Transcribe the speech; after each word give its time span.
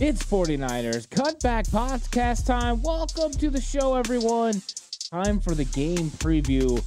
It's 0.00 0.22
49ers 0.22 1.08
Cutback 1.08 1.68
Podcast 1.70 2.46
time. 2.46 2.80
Welcome 2.82 3.32
to 3.32 3.50
the 3.50 3.60
show, 3.60 3.96
everyone. 3.96 4.62
Time 5.10 5.40
for 5.40 5.56
the 5.56 5.64
game 5.64 6.10
preview 6.12 6.78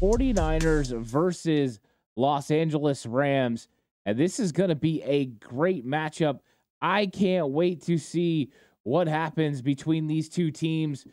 49ers 0.00 0.96
versus 1.02 1.80
Los 2.14 2.52
Angeles 2.52 3.06
Rams. 3.06 3.66
And 4.06 4.16
this 4.16 4.38
is 4.38 4.52
going 4.52 4.68
to 4.68 4.76
be 4.76 5.02
a 5.02 5.24
great 5.26 5.84
matchup. 5.84 6.38
I 6.80 7.06
can't 7.06 7.48
wait 7.48 7.82
to 7.86 7.98
see 7.98 8.52
what 8.84 9.08
happens 9.08 9.62
between 9.62 10.06
these 10.06 10.28
two 10.28 10.52
teams 10.52 11.04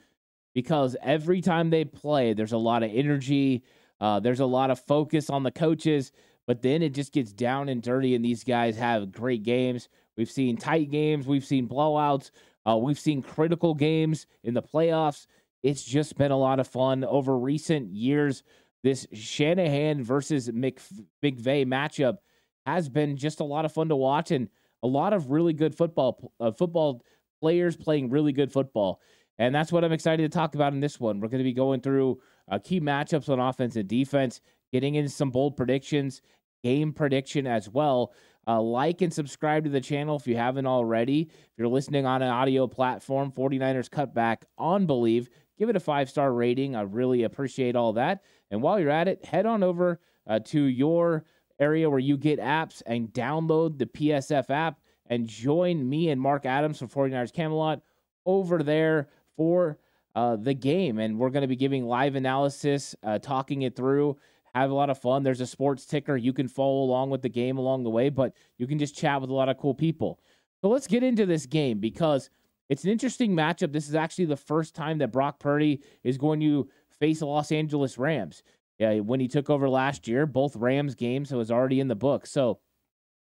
because 0.54 0.96
every 1.02 1.42
time 1.42 1.72
they 1.72 1.86
play, 1.86 2.34
there's 2.34 2.52
a 2.52 2.58
lot 2.60 2.84
of 2.84 2.92
energy, 2.94 3.64
uh, 4.00 4.20
there's 4.20 4.42
a 4.42 4.46
lot 4.46 4.70
of 4.70 4.80
focus 4.80 5.32
on 5.32 5.42
the 5.42 5.52
coaches, 5.52 6.12
but 6.46 6.62
then 6.62 6.84
it 6.84 6.94
just 6.94 7.14
gets 7.14 7.34
down 7.34 7.68
and 7.68 7.82
dirty, 7.82 8.14
and 8.14 8.24
these 8.24 8.44
guys 8.44 8.78
have 8.78 9.12
great 9.12 9.42
games. 9.42 9.90
We've 10.18 10.30
seen 10.30 10.58
tight 10.58 10.90
games, 10.92 11.28
we've 11.28 11.46
seen 11.46 11.68
blowouts, 11.68 12.32
uh, 12.68 12.78
we've 12.78 13.00
seen 13.00 13.22
critical 13.22 13.74
games 13.74 14.26
in 14.44 14.54
the 14.54 14.62
playoffs. 14.62 15.28
It's 15.64 15.84
just 15.84 16.18
been 16.18 16.32
a 16.32 16.38
lot 16.38 16.60
of 16.60 16.68
fun 16.68 17.04
over 17.04 17.38
recent 17.38 17.92
years. 17.94 18.44
This 18.84 19.08
Shanahan 19.14 20.04
versus 20.04 20.52
Mc, 20.52 20.80
McVay 21.24 21.66
matchup 21.66 22.18
has 22.66 22.90
been 22.90 23.16
just 23.16 23.40
a 23.40 23.44
lot 23.44 23.66
of 23.66 23.72
fun 23.72 23.90
to 23.90 23.96
watch 23.96 24.32
and 24.32 24.50
a 24.84 24.88
lot 24.88 25.14
of 25.14 25.32
really 25.32 25.54
good 25.54 25.76
football 25.76 26.32
uh, 26.40 26.52
football 26.52 27.04
players 27.42 27.76
playing 27.76 28.10
really 28.10 28.32
good 28.32 28.52
football. 28.52 29.02
And 29.40 29.54
that's 29.54 29.72
what 29.72 29.84
I'm 29.84 29.92
excited 29.92 30.30
to 30.30 30.36
talk 30.36 30.56
about 30.56 30.74
in 30.74 30.80
this 30.80 31.00
one. 31.00 31.20
We're 31.20 31.28
going 31.28 31.40
to 31.40 31.44
be 31.44 31.54
going 31.54 31.82
through 31.82 32.20
uh, 32.50 32.60
key 32.60 32.80
matchups 32.82 33.30
on 33.30 33.40
offense 33.40 33.76
and 33.76 33.88
defense, 33.88 34.42
getting 34.72 34.96
into 34.96 35.10
some 35.10 35.30
bold 35.30 35.56
predictions, 35.56 36.22
game 36.64 36.92
prediction 36.92 37.46
as 37.46 37.70
well. 37.70 38.14
Uh, 38.48 38.62
like 38.62 39.02
and 39.02 39.14
subscribe 39.14 39.66
to 39.66 39.70
the 39.70 39.82
channel 39.82 40.16
if 40.16 40.26
you 40.26 40.38
haven't 40.38 40.66
already. 40.66 41.24
If 41.24 41.58
you're 41.58 41.68
listening 41.68 42.06
on 42.06 42.22
an 42.22 42.30
audio 42.30 42.66
platform, 42.66 43.32
49ers 43.32 43.90
Cutback 43.90 44.44
on 44.58 44.86
Believe, 44.86 45.30
give 45.58 45.70
it 45.70 45.76
a 45.76 45.82
five 45.82 46.10
star 46.10 46.32
rating. 46.32 46.76
I 46.76 46.84
really 46.84 47.24
appreciate 47.24 47.76
all 47.76 47.94
that. 47.94 48.24
And 48.50 48.62
while 48.62 48.80
you're 48.80 48.90
at 48.90 49.10
it, 49.10 49.26
head 49.26 49.46
on 49.46 49.64
over 49.64 50.00
uh, 50.28 50.40
to 50.46 50.62
your 50.62 51.26
area 51.60 51.90
where 51.90 52.00
you 52.00 52.18
get 52.18 52.40
apps 52.40 52.82
and 52.86 53.10
download 53.10 53.78
the 53.78 53.86
PSF 53.86 54.50
app 54.50 54.80
and 55.08 55.28
join 55.28 55.88
me 55.88 56.10
and 56.10 56.22
Mark 56.22 56.46
Adams 56.46 56.80
from 56.80 56.88
49ers 56.88 57.34
Camelot 57.34 57.82
over 58.26 58.62
there 58.62 59.10
for 59.36 59.78
uh, 60.16 60.36
the 60.36 60.54
game. 60.54 61.00
And 61.00 61.18
we're 61.18 61.30
going 61.30 61.42
to 61.42 61.48
be 61.48 61.56
giving 61.56 61.86
live 61.86 62.16
analysis, 62.16 62.96
uh, 63.04 63.20
talking 63.20 63.64
it 63.64 63.76
through 63.76 64.18
have 64.62 64.72
a 64.72 64.76
lot 64.76 64.90
of 64.90 64.98
fun. 64.98 65.24
There's 65.24 65.42
a 65.42 65.48
sports 65.48 65.86
ticker. 65.86 66.16
You 66.18 66.34
can 66.34 66.48
follow 66.48 66.84
along 66.84 67.10
with 67.10 67.22
the 67.22 67.30
game 67.30 67.58
along 67.58 67.84
the 67.84 67.90
way, 67.90 68.10
but 68.10 68.34
you 68.58 68.68
can 68.68 68.80
just 68.80 68.96
chat 68.96 69.22
with 69.22 69.30
a 69.30 69.34
lot 69.34 69.50
of 69.50 69.58
cool 69.58 69.74
people. 69.74 70.20
So 70.62 70.70
let's 70.70 70.88
get 70.88 71.04
into 71.04 71.26
this 71.26 71.46
game 71.46 71.80
because 71.80 72.30
it's 72.70 72.84
an 72.84 72.90
interesting 72.90 73.36
matchup. 73.36 73.72
This 73.72 73.88
is 73.88 73.96
actually 73.96 74.26
the 74.26 74.38
first 74.38 74.76
time 74.76 74.98
that 75.00 75.12
Brock 75.12 75.40
Purdy 75.40 75.82
is 76.04 76.18
going 76.18 76.40
to 76.42 76.68
face 77.00 77.20
the 77.20 77.26
Los 77.26 77.52
Angeles 77.52 77.98
Rams. 77.98 78.44
Yeah, 78.80 79.00
when 79.00 79.20
he 79.20 79.28
took 79.28 79.50
over 79.50 79.70
last 79.70 80.08
year, 80.08 80.26
both 80.26 80.56
Rams 80.56 80.96
games 80.96 81.32
was 81.32 81.52
already 81.52 81.80
in 81.80 81.88
the 81.88 81.96
book. 81.96 82.28
So 82.28 82.60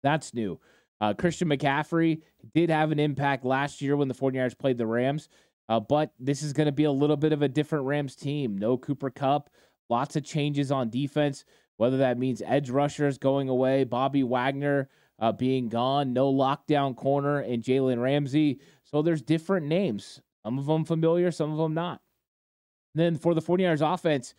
that's 0.04 0.34
new. 0.34 0.60
Uh, 1.02 1.14
Christian 1.14 1.48
McCaffrey 1.48 2.22
did 2.54 2.70
have 2.70 2.92
an 2.92 3.00
impact 3.00 3.46
last 3.46 3.82
year 3.82 3.96
when 3.96 4.10
the 4.10 4.14
49ers 4.14 4.58
played 4.58 4.78
the 4.78 4.86
Rams, 4.86 5.30
uh, 5.70 5.80
but 5.80 6.12
this 6.20 6.42
is 6.42 6.52
going 6.52 6.66
to 6.66 6.74
be 6.74 6.84
a 6.84 6.92
little 6.92 7.16
bit 7.16 7.32
of 7.32 7.42
a 7.42 7.48
different 7.48 7.86
Rams 7.86 8.16
team. 8.16 8.58
No 8.58 8.78
Cooper 8.78 9.10
Kupp, 9.10 9.50
Lots 9.90 10.16
of 10.16 10.24
changes 10.24 10.72
on 10.72 10.90
defense, 10.90 11.46
whether 11.78 11.98
that 11.98 12.18
means 12.18 12.42
edge 12.46 12.70
rushers 12.70 13.18
going 13.18 13.50
away, 13.50 13.84
Bobby 13.84 14.24
Wagner 14.24 14.90
uh, 15.20 15.32
being 15.32 15.68
gone, 15.68 16.14
no 16.14 16.32
lockdown 16.32 16.96
corner, 16.96 17.40
and 17.40 17.64
Jalen 17.64 18.02
Ramsey. 18.02 18.60
So 18.84 19.02
there's 19.02 19.22
different 19.22 19.66
names. 19.66 20.22
Some 20.44 20.58
of 20.58 20.66
them 20.66 20.86
familiar, 20.86 21.32
some 21.32 21.52
of 21.52 21.58
them 21.58 21.74
not. 21.74 22.02
And 22.96 23.04
then 23.04 23.16
for 23.18 23.34
the 23.34 23.42
49ers 23.42 23.94
offense, 23.94 24.34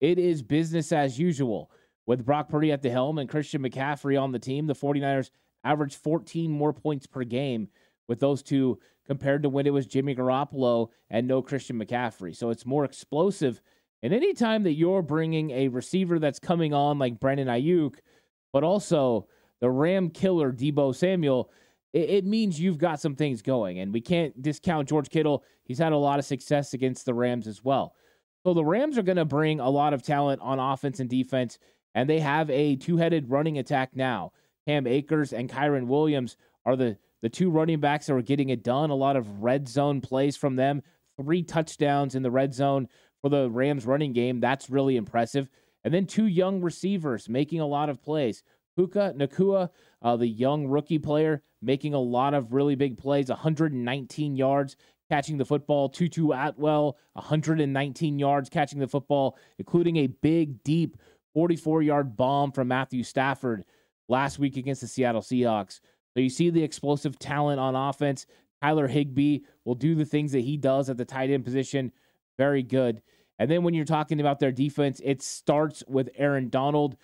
it 0.00 0.18
is 0.18 0.42
business 0.42 0.92
as 0.92 1.18
usual. 1.18 1.70
With 2.06 2.24
Brock 2.24 2.48
Purdy 2.48 2.70
at 2.70 2.82
the 2.82 2.90
helm 2.90 3.18
and 3.18 3.28
Christian 3.28 3.62
McCaffrey 3.62 4.20
on 4.20 4.30
the 4.30 4.38
team, 4.38 4.66
the 4.66 4.74
49ers 4.74 5.30
averaged 5.64 5.96
14 5.96 6.50
more 6.50 6.72
points 6.72 7.06
per 7.06 7.24
game 7.24 7.68
with 8.06 8.20
those 8.20 8.42
two 8.42 8.78
compared 9.06 9.42
to 9.42 9.48
when 9.48 9.66
it 9.66 9.72
was 9.72 9.86
Jimmy 9.86 10.14
Garoppolo 10.14 10.90
and 11.10 11.26
no 11.26 11.42
Christian 11.42 11.78
McCaffrey. 11.78 12.36
So 12.36 12.50
it's 12.50 12.66
more 12.66 12.84
explosive 12.84 13.60
and 14.06 14.14
anytime 14.14 14.62
that 14.62 14.74
you're 14.74 15.02
bringing 15.02 15.50
a 15.50 15.66
receiver 15.66 16.20
that's 16.20 16.38
coming 16.38 16.72
on 16.72 16.96
like 16.96 17.18
Brandon 17.18 17.48
Aiyuk, 17.48 17.96
but 18.52 18.62
also 18.62 19.26
the 19.60 19.68
Ram 19.68 20.10
killer 20.10 20.52
Deebo 20.52 20.94
Samuel, 20.94 21.50
it, 21.92 22.10
it, 22.10 22.24
means 22.24 22.60
you've 22.60 22.78
got 22.78 23.00
some 23.00 23.16
things 23.16 23.42
going. 23.42 23.80
And 23.80 23.92
we 23.92 24.00
can't 24.00 24.40
discount 24.40 24.88
George 24.88 25.10
Kittle. 25.10 25.42
He's 25.64 25.80
had 25.80 25.90
a 25.90 25.96
lot 25.96 26.20
of 26.20 26.24
success 26.24 26.72
against 26.72 27.04
the 27.04 27.14
Rams 27.14 27.48
as 27.48 27.64
well. 27.64 27.96
So 28.44 28.54
the 28.54 28.64
Rams 28.64 28.96
are 28.96 29.02
going 29.02 29.16
to 29.16 29.24
bring 29.24 29.58
a 29.58 29.68
lot 29.68 29.92
of 29.92 30.04
talent 30.04 30.40
on 30.40 30.60
offense 30.60 31.00
and 31.00 31.10
defense, 31.10 31.58
and 31.96 32.08
they 32.08 32.20
have 32.20 32.48
a 32.48 32.76
two-headed 32.76 33.28
running 33.28 33.58
attack 33.58 33.96
now. 33.96 34.30
Cam 34.68 34.86
Akers 34.86 35.32
and 35.32 35.50
Kyren 35.50 35.88
Williams 35.88 36.36
are 36.64 36.76
the 36.76 36.96
the 37.22 37.28
two 37.28 37.50
running 37.50 37.80
backs 37.80 38.06
that 38.06 38.14
are 38.14 38.22
getting 38.22 38.50
it 38.50 38.62
done. 38.62 38.90
A 38.90 38.94
lot 38.94 39.16
of 39.16 39.42
red 39.42 39.66
zone 39.66 40.00
plays 40.00 40.36
from 40.36 40.54
them. 40.54 40.80
Three 41.20 41.42
touchdowns 41.42 42.14
in 42.14 42.22
the 42.22 42.30
red 42.30 42.54
zone 42.54 42.88
for 43.22 43.28
the 43.28 43.50
Rams 43.50 43.86
running 43.86 44.12
game. 44.12 44.40
That's 44.40 44.70
really 44.70 44.96
impressive. 44.96 45.48
And 45.84 45.92
then 45.94 46.06
two 46.06 46.26
young 46.26 46.60
receivers 46.60 47.28
making 47.28 47.60
a 47.60 47.66
lot 47.66 47.88
of 47.88 48.02
plays. 48.02 48.42
Puka 48.76 49.14
Nacua, 49.16 49.70
uh, 50.02 50.16
the 50.16 50.26
young 50.26 50.66
rookie 50.66 50.98
player, 50.98 51.42
making 51.62 51.94
a 51.94 52.00
lot 52.00 52.34
of 52.34 52.52
really 52.52 52.74
big 52.74 52.98
plays, 52.98 53.28
119 53.28 54.36
yards 54.36 54.76
catching 55.10 55.38
the 55.38 55.44
football. 55.44 55.88
Tutu 55.88 56.32
Atwell, 56.32 56.98
119 57.14 58.18
yards 58.18 58.48
catching 58.48 58.78
the 58.78 58.88
football, 58.88 59.38
including 59.58 59.96
a 59.96 60.08
big, 60.08 60.62
deep 60.62 60.96
44 61.34 61.82
yard 61.82 62.16
bomb 62.16 62.52
from 62.52 62.68
Matthew 62.68 63.02
Stafford 63.02 63.64
last 64.08 64.38
week 64.38 64.56
against 64.56 64.80
the 64.80 64.86
Seattle 64.86 65.22
Seahawks. 65.22 65.80
So 66.14 66.20
you 66.20 66.30
see 66.30 66.50
the 66.50 66.62
explosive 66.62 67.18
talent 67.18 67.60
on 67.60 67.76
offense. 67.76 68.26
Tyler 68.62 68.88
Higbee 68.88 69.40
will 69.64 69.74
do 69.74 69.94
the 69.94 70.04
things 70.04 70.32
that 70.32 70.40
he 70.40 70.56
does 70.56 70.88
at 70.88 70.96
the 70.96 71.04
tight 71.04 71.30
end 71.30 71.44
position 71.44 71.92
very 72.36 72.62
good. 72.62 73.02
And 73.38 73.50
then 73.50 73.62
when 73.62 73.74
you're 73.74 73.84
talking 73.84 74.20
about 74.20 74.40
their 74.40 74.52
defense, 74.52 75.00
it 75.04 75.22
starts 75.22 75.84
with 75.86 76.08
Aaron 76.16 76.48
Donald, 76.48 76.96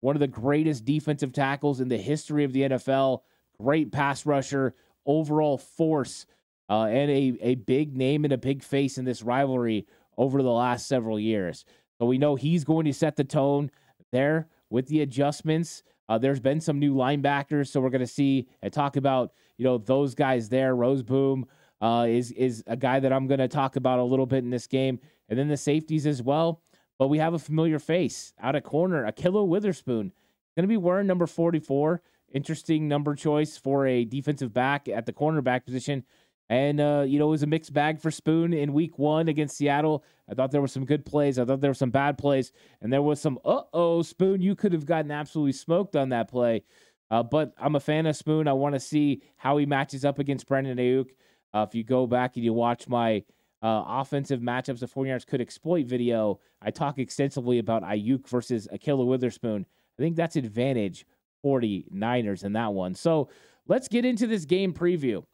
one 0.00 0.16
of 0.16 0.20
the 0.20 0.26
greatest 0.26 0.84
defensive 0.84 1.32
tackles 1.32 1.80
in 1.80 1.88
the 1.88 1.96
history 1.96 2.44
of 2.44 2.52
the 2.52 2.62
NFL, 2.62 3.20
great 3.60 3.92
pass 3.92 4.26
rusher, 4.26 4.74
overall 5.04 5.58
force, 5.58 6.26
uh, 6.68 6.84
and 6.84 7.10
a, 7.10 7.38
a 7.40 7.54
big 7.54 7.96
name 7.96 8.24
and 8.24 8.32
a 8.32 8.38
big 8.38 8.62
face 8.62 8.98
in 8.98 9.04
this 9.04 9.22
rivalry 9.22 9.86
over 10.18 10.42
the 10.42 10.50
last 10.50 10.88
several 10.88 11.20
years. 11.20 11.64
So 11.98 12.06
we 12.06 12.18
know 12.18 12.34
he's 12.34 12.64
going 12.64 12.86
to 12.86 12.92
set 12.92 13.16
the 13.16 13.24
tone 13.24 13.70
there 14.12 14.48
with 14.70 14.88
the 14.88 15.02
adjustments. 15.02 15.82
Uh, 16.08 16.18
there's 16.18 16.40
been 16.40 16.60
some 16.60 16.78
new 16.78 16.94
linebackers, 16.94 17.68
so 17.68 17.80
we're 17.80 17.90
going 17.90 18.00
to 18.00 18.06
see 18.06 18.48
and 18.62 18.72
talk 18.72 18.96
about 18.96 19.32
you 19.56 19.64
know 19.64 19.78
those 19.78 20.14
guys 20.14 20.48
there. 20.48 20.74
Rozeboom, 20.74 21.44
uh, 21.80 22.06
is 22.08 22.32
is 22.32 22.64
a 22.66 22.76
guy 22.76 23.00
that 23.00 23.12
I'm 23.12 23.26
going 23.26 23.40
to 23.40 23.48
talk 23.48 23.76
about 23.76 23.98
a 23.98 24.04
little 24.04 24.26
bit 24.26 24.44
in 24.44 24.50
this 24.50 24.66
game, 24.66 24.98
and 25.28 25.38
then 25.38 25.48
the 25.48 25.56
safeties 25.56 26.06
as 26.06 26.22
well. 26.22 26.62
But 26.98 27.08
we 27.08 27.18
have 27.18 27.34
a 27.34 27.38
familiar 27.38 27.78
face 27.78 28.32
out 28.40 28.54
of 28.54 28.62
corner, 28.62 29.10
Ahkello 29.10 29.46
Witherspoon, 29.46 30.12
going 30.56 30.62
to 30.62 30.68
be 30.68 30.78
wearing 30.78 31.06
number 31.06 31.26
44. 31.26 32.00
Interesting 32.32 32.88
number 32.88 33.14
choice 33.14 33.56
for 33.56 33.86
a 33.86 34.04
defensive 34.04 34.52
back 34.52 34.88
at 34.88 35.06
the 35.06 35.12
cornerback 35.12 35.64
position. 35.64 36.04
And, 36.48 36.80
uh, 36.80 37.04
you 37.06 37.18
know, 37.18 37.26
it 37.26 37.30
was 37.30 37.42
a 37.42 37.46
mixed 37.46 37.72
bag 37.72 38.00
for 38.00 38.10
Spoon 38.10 38.52
in 38.52 38.72
week 38.72 38.98
one 38.98 39.28
against 39.28 39.56
Seattle. 39.56 40.04
I 40.30 40.34
thought 40.34 40.52
there 40.52 40.60
were 40.60 40.68
some 40.68 40.84
good 40.84 41.04
plays. 41.04 41.38
I 41.38 41.44
thought 41.44 41.60
there 41.60 41.70
were 41.70 41.74
some 41.74 41.90
bad 41.90 42.18
plays. 42.18 42.52
And 42.80 42.92
there 42.92 43.02
was 43.02 43.20
some, 43.20 43.38
uh 43.44 43.62
oh, 43.72 44.02
Spoon, 44.02 44.40
you 44.40 44.54
could 44.54 44.72
have 44.72 44.86
gotten 44.86 45.10
absolutely 45.10 45.52
smoked 45.52 45.96
on 45.96 46.10
that 46.10 46.28
play. 46.28 46.62
Uh, 47.10 47.22
but 47.22 47.52
I'm 47.58 47.76
a 47.76 47.80
fan 47.80 48.06
of 48.06 48.16
Spoon. 48.16 48.48
I 48.48 48.52
want 48.52 48.74
to 48.74 48.80
see 48.80 49.22
how 49.36 49.56
he 49.56 49.66
matches 49.66 50.04
up 50.04 50.18
against 50.18 50.46
Brandon 50.46 50.78
Aiyuk. 50.78 51.10
Uh, 51.56 51.62
if 51.62 51.74
you 51.74 51.82
go 51.82 52.06
back 52.06 52.36
and 52.36 52.44
you 52.44 52.52
watch 52.52 52.86
my 52.86 53.24
uh, 53.62 53.82
offensive 53.86 54.40
matchups 54.40 54.80
the 54.80 54.86
49ers 54.86 55.26
could 55.26 55.40
exploit 55.40 55.86
video, 55.86 56.38
I 56.60 56.70
talk 56.70 56.98
extensively 56.98 57.58
about 57.58 57.82
Aiyuk 57.82 58.28
versus 58.28 58.68
Ahkello 58.70 59.06
Witherspoon. 59.06 59.64
I 59.98 60.02
think 60.02 60.16
that's 60.16 60.36
advantage 60.36 61.06
49ers 61.42 62.44
in 62.44 62.52
that 62.52 62.74
one. 62.74 62.94
So 62.94 63.30
let's 63.66 63.88
get 63.88 64.04
into 64.04 64.26
this 64.26 64.44
game 64.44 64.74
preview. 64.74 65.24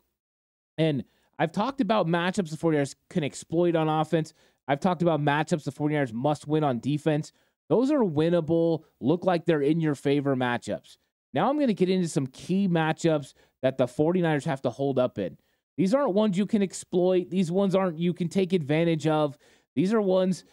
And 0.78 1.02
I've 1.40 1.50
talked 1.50 1.80
about 1.80 2.06
matchups 2.06 2.50
the 2.50 2.56
49ers 2.56 2.94
can 3.10 3.24
exploit 3.24 3.74
on 3.74 3.88
offense. 3.88 4.32
I've 4.68 4.78
talked 4.78 5.02
about 5.02 5.20
matchups 5.20 5.64
the 5.64 5.72
49ers 5.72 6.12
must 6.12 6.46
win 6.46 6.62
on 6.62 6.78
defense. 6.78 7.32
Those 7.68 7.90
are 7.90 7.98
winnable, 7.98 8.84
look 9.00 9.24
like 9.24 9.44
they're 9.44 9.60
in 9.60 9.80
your 9.80 9.96
favor 9.96 10.36
matchups. 10.36 10.98
Now 11.34 11.50
I'm 11.50 11.56
going 11.56 11.66
to 11.66 11.74
get 11.74 11.90
into 11.90 12.06
some 12.06 12.28
key 12.28 12.68
matchups 12.68 13.34
that 13.62 13.76
the 13.76 13.86
49ers 13.86 14.44
have 14.44 14.62
to 14.62 14.70
hold 14.70 15.00
up 15.00 15.18
in. 15.18 15.36
These 15.76 15.94
aren't 15.94 16.14
ones 16.14 16.36
you 16.36 16.46
can 16.46 16.62
exploit. 16.62 17.30
These 17.30 17.50
ones 17.50 17.74
aren't 17.74 17.98
you 17.98 18.12
can 18.12 18.28
take 18.28 18.52
advantage 18.52 19.06
of. 19.06 19.38
These 19.74 19.92
are 19.94 20.00
ones 20.00 20.44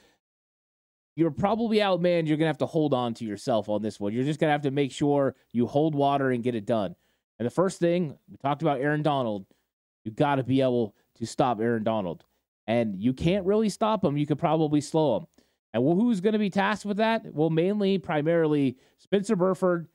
you're 1.16 1.32
probably 1.32 1.82
out, 1.82 2.02
man. 2.02 2.26
You're 2.26 2.38
going 2.38 2.46
to 2.46 2.50
have 2.50 2.60
to 2.60 2.66
hold 2.66 2.94
on 2.94 3.14
to 3.16 3.26
yourself 3.26 3.68
on 3.68 3.82
this 3.82 4.00
one. 4.00 4.14
You're 4.14 4.24
just 4.24 4.40
going 4.40 4.48
to 4.48 4.54
have 4.54 4.62
to 4.62 4.72
make 4.72 4.92
sure 4.94 5.36
you 5.52 5.68
hold 5.68 5.94
water 5.94 6.32
and 6.32 6.42
get 6.42 6.56
it 6.56 6.66
done. 6.66 6.96
And 7.38 7.46
the 7.46 7.52
first 7.52 7.78
thing 7.78 8.18
we 8.30 8.38
talked 8.38 8.62
about 8.62 8.80
Aaron 8.80 9.04
Donald, 9.04 9.46
you 10.06 10.12
got 10.12 10.36
to 10.36 10.44
be 10.44 10.62
able 10.62 10.96
to 11.16 11.26
stop 11.26 11.60
Aaron 11.60 11.84
Donald. 11.84 12.24
And 12.68 12.96
you 13.02 13.14
can't 13.14 13.46
really 13.46 13.68
stop 13.68 14.06
him. 14.06 14.16
You 14.16 14.26
could 14.26 14.40
probably 14.40 14.80
slow 14.80 15.18
him. 15.18 15.26
And 15.74 15.84
who's 15.84 16.22
going 16.22 16.34
to 16.34 16.40
be 16.40 16.50
tasked 16.50 16.86
with 16.86 16.98
that? 16.98 17.34
Well, 17.34 17.50
mainly, 17.50 17.98
primarily, 17.98 18.78
Spencer 18.98 19.36
Burford 19.36 19.88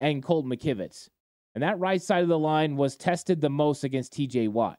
and 0.00 0.22
Colt 0.22 0.46
McKivitz. 0.46 1.08
And 1.54 1.62
that 1.62 1.78
right 1.78 2.00
side 2.00 2.22
of 2.22 2.28
the 2.28 2.38
line 2.38 2.76
was 2.76 2.96
tested 2.96 3.40
the 3.40 3.50
most 3.50 3.84
against 3.84 4.14
TJ 4.14 4.48
Watt. 4.48 4.78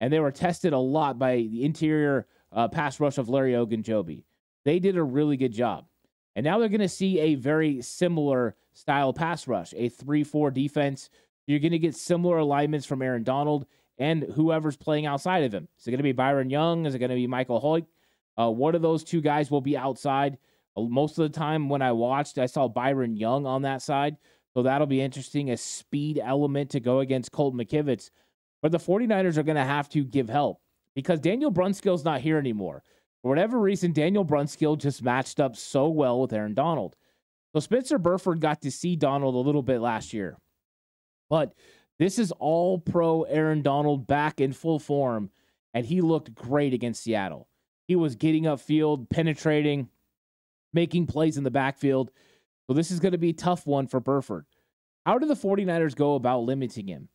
And 0.00 0.12
they 0.12 0.20
were 0.20 0.32
tested 0.32 0.72
a 0.72 0.78
lot 0.78 1.18
by 1.18 1.36
the 1.36 1.64
interior 1.64 2.26
uh, 2.52 2.68
pass 2.68 2.98
rush 2.98 3.18
of 3.18 3.28
Larry 3.28 3.52
Ogunjobi. 3.52 4.24
They 4.64 4.78
did 4.78 4.96
a 4.96 5.02
really 5.02 5.36
good 5.36 5.52
job. 5.52 5.86
And 6.34 6.44
now 6.44 6.58
they're 6.58 6.68
going 6.68 6.80
to 6.80 6.88
see 6.88 7.18
a 7.20 7.34
very 7.34 7.82
similar 7.82 8.56
style 8.72 9.12
pass 9.12 9.46
rush, 9.46 9.74
a 9.76 9.88
3 9.88 10.24
4 10.24 10.50
defense. 10.50 11.10
You're 11.46 11.58
going 11.58 11.72
to 11.72 11.78
get 11.78 11.94
similar 11.94 12.38
alignments 12.38 12.86
from 12.86 13.02
Aaron 13.02 13.24
Donald 13.24 13.66
and 13.98 14.22
whoever's 14.22 14.76
playing 14.76 15.06
outside 15.06 15.44
of 15.44 15.52
him. 15.52 15.68
Is 15.78 15.86
it 15.86 15.90
going 15.90 15.98
to 15.98 16.04
be 16.04 16.12
Byron 16.12 16.50
Young? 16.50 16.86
Is 16.86 16.94
it 16.94 16.98
going 16.98 17.10
to 17.10 17.16
be 17.16 17.26
Michael 17.26 17.60
Hoyt? 17.60 17.84
Uh, 18.38 18.50
one 18.50 18.74
of 18.74 18.82
those 18.82 19.04
two 19.04 19.20
guys 19.20 19.50
will 19.50 19.60
be 19.60 19.76
outside. 19.76 20.38
Uh, 20.76 20.82
most 20.82 21.18
of 21.18 21.30
the 21.30 21.38
time 21.38 21.68
when 21.68 21.82
I 21.82 21.92
watched, 21.92 22.38
I 22.38 22.46
saw 22.46 22.68
Byron 22.68 23.16
Young 23.16 23.46
on 23.46 23.62
that 23.62 23.82
side. 23.82 24.16
So 24.54 24.62
that'll 24.62 24.86
be 24.86 25.00
interesting. 25.00 25.50
A 25.50 25.56
speed 25.56 26.20
element 26.22 26.70
to 26.70 26.80
go 26.80 27.00
against 27.00 27.32
Colt 27.32 27.54
McKivitz. 27.54 28.10
But 28.62 28.72
the 28.72 28.78
49ers 28.78 29.36
are 29.36 29.42
going 29.42 29.56
to 29.56 29.64
have 29.64 29.88
to 29.90 30.04
give 30.04 30.28
help 30.28 30.60
because 30.94 31.20
Daniel 31.20 31.52
Brunskill's 31.52 32.04
not 32.04 32.20
here 32.20 32.38
anymore. 32.38 32.82
For 33.22 33.28
whatever 33.28 33.58
reason, 33.58 33.92
Daniel 33.92 34.24
Brunskill 34.24 34.78
just 34.78 35.02
matched 35.02 35.40
up 35.40 35.56
so 35.56 35.88
well 35.88 36.20
with 36.20 36.32
Aaron 36.32 36.54
Donald. 36.54 36.96
So 37.52 37.60
Spencer 37.60 37.98
Burford 37.98 38.40
got 38.40 38.62
to 38.62 38.70
see 38.70 38.96
Donald 38.96 39.34
a 39.34 39.38
little 39.38 39.62
bit 39.62 39.80
last 39.80 40.12
year. 40.12 40.38
But 41.28 41.54
this 41.98 42.18
is 42.18 42.32
all 42.32 42.78
pro 42.78 43.22
Aaron 43.22 43.62
Donald 43.62 44.06
back 44.06 44.40
in 44.40 44.52
full 44.52 44.78
form, 44.78 45.30
and 45.74 45.84
he 45.84 46.00
looked 46.00 46.34
great 46.34 46.72
against 46.72 47.02
Seattle. 47.02 47.48
He 47.86 47.96
was 47.96 48.14
getting 48.14 48.44
upfield, 48.44 49.10
penetrating, 49.10 49.88
making 50.72 51.06
plays 51.06 51.36
in 51.36 51.44
the 51.44 51.50
backfield. 51.50 52.10
So 52.70 52.74
this 52.74 52.92
is 52.92 53.00
going 53.00 53.10
to 53.10 53.18
be 53.18 53.30
a 53.30 53.32
tough 53.32 53.66
one 53.66 53.88
for 53.88 53.98
Burford. 53.98 54.46
How 55.04 55.18
do 55.18 55.26
the 55.26 55.34
49ers 55.34 55.96
go 55.96 56.14
about 56.14 56.44
limiting 56.44 56.86
him? 56.86 57.08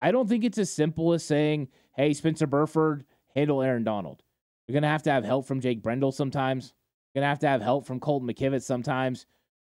I 0.00 0.12
don't 0.12 0.28
think 0.28 0.44
it's 0.44 0.56
as 0.56 0.72
simple 0.72 1.12
as 1.14 1.24
saying, 1.24 1.66
hey, 1.96 2.14
Spencer 2.14 2.46
Burford, 2.46 3.04
handle 3.34 3.60
Aaron 3.60 3.82
Donald. 3.82 4.22
You're 4.68 4.74
going 4.74 4.84
to 4.84 4.88
have 4.88 5.02
to 5.02 5.10
have 5.10 5.24
help 5.24 5.48
from 5.48 5.60
Jake 5.60 5.82
Brendel 5.82 6.12
sometimes. 6.12 6.74
You're 7.12 7.22
going 7.22 7.24
to 7.24 7.28
have 7.28 7.40
to 7.40 7.48
have 7.48 7.60
help 7.60 7.88
from 7.88 7.98
Colton 7.98 8.28
McKivitz 8.28 8.62
sometimes. 8.62 9.26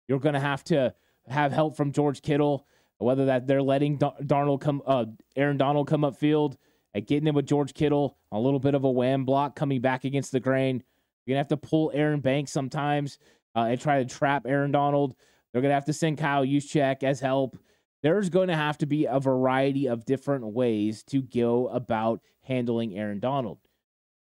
You're 0.08 0.18
going 0.18 0.34
to 0.34 0.40
have 0.40 0.64
to 0.64 0.92
have 1.28 1.52
help 1.52 1.76
from 1.76 1.92
George 1.92 2.20
Kittle, 2.20 2.66
whether 2.98 3.26
that 3.26 3.46
they're 3.46 3.62
letting 3.62 3.96
Darnold 3.96 4.60
come, 4.60 4.82
uh, 4.88 5.04
Aaron 5.36 5.56
Donald 5.56 5.86
come 5.86 6.00
upfield 6.00 6.56
at 6.96 7.06
getting 7.06 7.28
him 7.28 7.36
with 7.36 7.46
George 7.46 7.74
Kittle, 7.74 8.18
a 8.32 8.40
little 8.40 8.58
bit 8.58 8.74
of 8.74 8.82
a 8.82 8.90
wham 8.90 9.24
block 9.24 9.54
coming 9.54 9.80
back 9.80 10.02
against 10.02 10.32
the 10.32 10.40
grain. 10.40 10.82
You're 11.24 11.36
going 11.36 11.44
to 11.44 11.54
have 11.54 11.60
to 11.60 11.68
pull 11.68 11.92
Aaron 11.94 12.18
Banks 12.18 12.50
sometimes 12.50 13.20
uh, 13.58 13.66
and 13.66 13.80
try 13.80 14.02
to 14.02 14.08
trap 14.08 14.46
Aaron 14.46 14.72
Donald. 14.72 15.14
They're 15.52 15.62
going 15.62 15.70
to 15.70 15.74
have 15.74 15.86
to 15.86 15.92
send 15.92 16.18
Kyle 16.18 16.44
Juszczyk 16.44 17.02
as 17.02 17.20
help. 17.20 17.58
There's 18.02 18.30
going 18.30 18.48
to 18.48 18.56
have 18.56 18.78
to 18.78 18.86
be 18.86 19.06
a 19.06 19.18
variety 19.18 19.88
of 19.88 20.04
different 20.04 20.46
ways 20.46 21.02
to 21.04 21.22
go 21.22 21.68
about 21.68 22.20
handling 22.42 22.96
Aaron 22.96 23.18
Donald. 23.18 23.58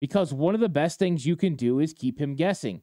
Because 0.01 0.33
one 0.33 0.55
of 0.55 0.61
the 0.61 0.69
best 0.69 0.99
things 0.99 1.27
you 1.27 1.37
can 1.37 1.55
do 1.55 1.81
is 1.81 1.93
keep 1.93 2.19
him 2.19 2.35
guessing. 2.35 2.83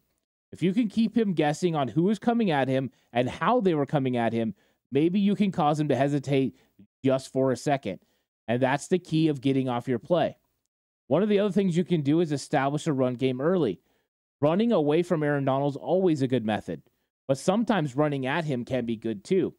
If 0.51 0.61
you 0.61 0.73
can 0.73 0.87
keep 0.87 1.17
him 1.17 1.33
guessing 1.33 1.75
on 1.75 1.87
who 1.87 2.09
is 2.09 2.19
coming 2.19 2.51
at 2.51 2.67
him 2.67 2.91
and 3.11 3.27
how 3.27 3.59
they 3.59 3.73
were 3.73 3.87
coming 3.87 4.17
at 4.17 4.33
him, 4.33 4.53
maybe 4.91 5.19
you 5.19 5.35
can 5.35 5.51
cause 5.51 5.79
him 5.79 5.87
to 5.87 5.95
hesitate 5.95 6.55
just 7.03 7.31
for 7.31 7.51
a 7.51 7.57
second. 7.57 7.99
And 8.47 8.61
that's 8.61 8.87
the 8.87 8.99
key 8.99 9.29
of 9.29 9.41
getting 9.41 9.67
off 9.67 9.87
your 9.87 9.99
play. 9.99 10.37
One 11.07 11.23
of 11.23 11.29
the 11.29 11.39
other 11.39 11.51
things 11.51 11.75
you 11.75 11.83
can 11.83 12.01
do 12.01 12.19
is 12.19 12.31
establish 12.31 12.85
a 12.85 12.93
run 12.93 13.15
game 13.15 13.41
early. 13.41 13.79
Running 14.43 14.73
away 14.73 15.03
from 15.03 15.23
Aaron 15.23 15.45
Donald's 15.45 15.77
always 15.77 16.21
a 16.21 16.27
good 16.27 16.45
method, 16.45 16.81
but 17.29 17.37
sometimes 17.37 17.95
running 17.95 18.25
at 18.25 18.43
him 18.43 18.65
can 18.65 18.85
be 18.85 18.97
good 18.97 19.23
too. 19.23 19.53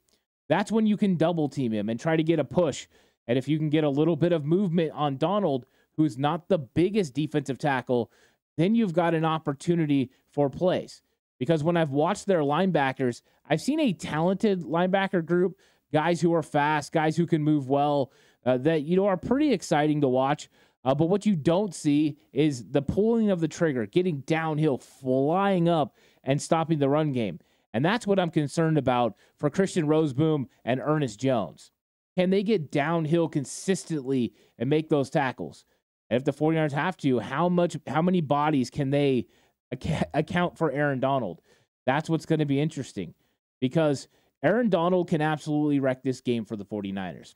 That's 0.47 0.71
when 0.71 0.87
you 0.87 0.99
can 0.99 1.17
double 1.17 1.49
team 1.49 1.73
him 1.73 1.89
and 1.89 1.99
try 1.99 2.17
to 2.17 2.23
get 2.23 2.39
a 2.39 2.45
push. 2.45 2.87
And 3.27 3.39
if 3.39 3.49
you 3.49 3.57
can 3.57 3.71
get 3.71 3.85
a 3.85 3.89
little 3.89 4.15
bit 4.15 4.33
of 4.33 4.45
movement 4.45 4.93
on 4.93 5.17
Donald, 5.17 5.65
who's 5.97 6.19
not 6.19 6.51
the 6.51 6.59
biggest 6.59 7.15
defensive 7.15 7.57
tackle, 7.57 8.11
then 8.59 8.75
you've 8.75 8.93
got 8.93 9.15
an 9.15 9.25
opportunity 9.25 10.11
for 10.29 10.51
plays. 10.51 11.01
Because 11.39 11.65
when 11.65 11.79
I've 11.79 11.93
watched 11.93 12.27
their 12.27 12.43
linebackers, 12.43 13.23
I've 13.49 13.63
seen 13.63 13.81
a 13.81 13.95
talented 13.95 14.65
linebacker 14.65 15.25
group, 15.25 15.59
guys 15.95 16.21
who 16.21 16.35
are 16.35 16.43
fast, 16.43 16.93
guys 16.93 17.17
who 17.17 17.27
can 17.27 17.43
move 17.43 17.71
well, 17.71 18.13
uh, 18.45 18.59
that 18.59 18.83
you 18.83 18.97
know 18.97 19.07
are 19.07 19.17
pretty 19.17 19.51
exciting 19.55 20.03
to 20.03 20.09
watch. 20.09 20.51
Uh, 20.85 20.95
but 20.95 21.09
what 21.09 21.25
you 21.25 21.35
don't 21.35 21.75
see 21.75 22.19
is 22.33 22.71
the 22.71 22.83
pulling 22.83 23.31
of 23.31 23.41
the 23.41 23.49
trigger, 23.49 23.87
getting 23.87 24.21
downhill, 24.21 24.79
flying 24.79 25.69
up, 25.69 25.97
and 26.23 26.41
stopping 26.41 26.79
the 26.79 26.89
run 26.89 27.13
game. 27.13 27.41
And 27.73 27.85
that's 27.85 28.07
what 28.07 28.21
I'm 28.21 28.31
concerned 28.31 28.79
about 28.79 29.17
for 29.37 29.51
Christian 29.51 29.87
Rozeboom 29.87 30.47
and 30.65 30.81
Ernest 30.81 31.19
Jones. 31.19 31.71
Can 32.17 32.31
they 32.31 32.43
get 32.43 32.71
downhill 32.71 33.29
consistently 33.29 34.33
and 34.59 34.71
make 34.71 34.89
those 34.89 35.11
tackles? 35.11 35.65
And 36.11 36.17
if 36.17 36.25
the 36.25 36.33
49ers 36.33 36.73
have 36.73 36.97
to, 36.99 37.19
how 37.19 37.49
much 37.49 37.77
how 37.87 38.03
many 38.03 38.21
bodies 38.21 38.71
can 38.71 38.91
they 38.91 39.27
ac- 39.73 40.05
account 40.13 40.57
for 40.57 40.71
Aaron 40.71 41.01
Donald? 41.01 41.41
That's 41.87 42.09
what's 42.09 42.27
going 42.27 42.39
to 42.39 42.47
be 42.47 42.61
interesting 42.61 43.15
because 43.61 44.09
Aaron 44.43 44.69
Donald 44.69 45.09
can 45.09 45.21
absolutely 45.21 45.81
wreck 45.81 46.03
this 46.03 46.21
game 46.21 46.45
for 46.45 46.57
the 46.57 46.65
49ers. 46.65 47.35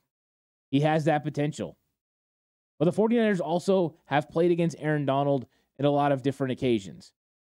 He 0.71 0.81
has 0.81 1.05
that 1.05 1.23
potential. 1.23 1.75
But 2.79 2.85
the 2.85 2.93
49ers 2.93 3.41
also 3.41 3.95
have 4.05 4.29
played 4.29 4.51
against 4.51 4.77
Aaron 4.79 5.05
Donald 5.05 5.45
in 5.77 5.85
a 5.85 5.91
lot 5.91 6.11
of 6.11 6.23
different 6.23 6.53
occasions. 6.53 7.11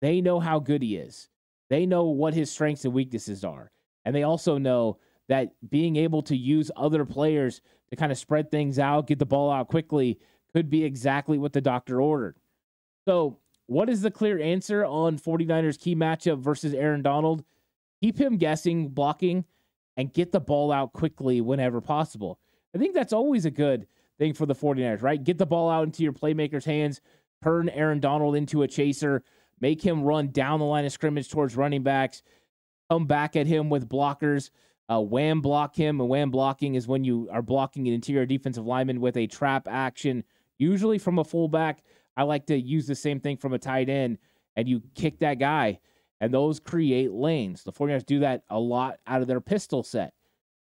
They 0.01 0.21
know 0.21 0.39
how 0.39 0.59
good 0.59 0.81
he 0.81 0.95
is. 0.95 1.29
They 1.69 1.85
know 1.85 2.05
what 2.05 2.33
his 2.33 2.51
strengths 2.51 2.85
and 2.85 2.93
weaknesses 2.93 3.43
are. 3.43 3.71
And 4.05 4.15
they 4.15 4.23
also 4.23 4.57
know 4.57 4.97
that 5.27 5.53
being 5.69 5.97
able 5.97 6.21
to 6.23 6.35
use 6.35 6.71
other 6.75 7.05
players 7.05 7.61
to 7.89 7.95
kind 7.95 8.11
of 8.11 8.17
spread 8.17 8.49
things 8.49 8.79
out, 8.79 9.07
get 9.07 9.19
the 9.19 9.25
ball 9.25 9.51
out 9.51 9.67
quickly, 9.67 10.19
could 10.53 10.69
be 10.69 10.83
exactly 10.83 11.37
what 11.37 11.53
the 11.53 11.61
doctor 11.61 12.01
ordered. 12.01 12.37
So, 13.05 13.39
what 13.67 13.89
is 13.89 14.01
the 14.01 14.09
clear 14.09 14.39
answer 14.39 14.83
on 14.83 15.19
49ers 15.19 15.79
key 15.79 15.95
matchup 15.95 16.39
versus 16.39 16.73
Aaron 16.73 17.03
Donald? 17.03 17.43
Keep 18.01 18.19
him 18.19 18.37
guessing, 18.37 18.89
blocking, 18.89 19.45
and 19.95 20.11
get 20.11 20.31
the 20.31 20.39
ball 20.39 20.71
out 20.71 20.93
quickly 20.93 21.39
whenever 21.39 21.81
possible. 21.81 22.39
I 22.73 22.79
think 22.79 22.95
that's 22.95 23.13
always 23.13 23.45
a 23.45 23.51
good 23.51 23.85
thing 24.19 24.33
for 24.33 24.45
the 24.45 24.53
49ers, 24.53 25.01
right? 25.01 25.23
Get 25.23 25.37
the 25.39 25.45
ball 25.45 25.69
out 25.69 25.85
into 25.85 26.03
your 26.03 26.13
playmaker's 26.13 26.65
hands, 26.65 27.01
turn 27.43 27.69
Aaron 27.69 27.99
Donald 27.99 28.35
into 28.35 28.61
a 28.61 28.67
chaser, 28.67 29.23
make 29.59 29.81
him 29.81 30.03
run 30.03 30.27
down 30.27 30.59
the 30.59 30.65
line 30.65 30.85
of 30.85 30.91
scrimmage 30.91 31.29
towards 31.29 31.55
running 31.55 31.81
backs, 31.81 32.21
come 32.91 33.07
back 33.07 33.35
at 33.35 33.47
him 33.47 33.69
with 33.69 33.89
blockers, 33.89 34.51
uh, 34.89 34.99
wham 34.99 35.41
block 35.41 35.75
him. 35.75 35.99
And 36.01 36.09
wham 36.09 36.31
blocking 36.31 36.75
is 36.75 36.87
when 36.87 37.03
you 37.03 37.29
are 37.31 37.41
blocking 37.41 37.87
an 37.87 37.93
interior 37.93 38.25
defensive 38.25 38.65
lineman 38.65 38.99
with 38.99 39.17
a 39.17 39.27
trap 39.27 39.67
action, 39.67 40.23
usually 40.57 40.97
from 40.97 41.19
a 41.19 41.23
fullback. 41.23 41.83
I 42.17 42.23
like 42.23 42.47
to 42.47 42.59
use 42.59 42.85
the 42.85 42.95
same 42.95 43.19
thing 43.19 43.37
from 43.37 43.53
a 43.53 43.59
tight 43.59 43.87
end, 43.87 44.17
and 44.57 44.67
you 44.67 44.81
kick 44.95 45.19
that 45.19 45.39
guy, 45.39 45.79
and 46.19 46.33
those 46.33 46.59
create 46.59 47.11
lanes. 47.13 47.63
The 47.63 47.71
49ers 47.71 48.05
do 48.05 48.19
that 48.19 48.43
a 48.49 48.59
lot 48.59 48.99
out 49.07 49.21
of 49.21 49.27
their 49.27 49.39
pistol 49.39 49.83
set. 49.83 50.13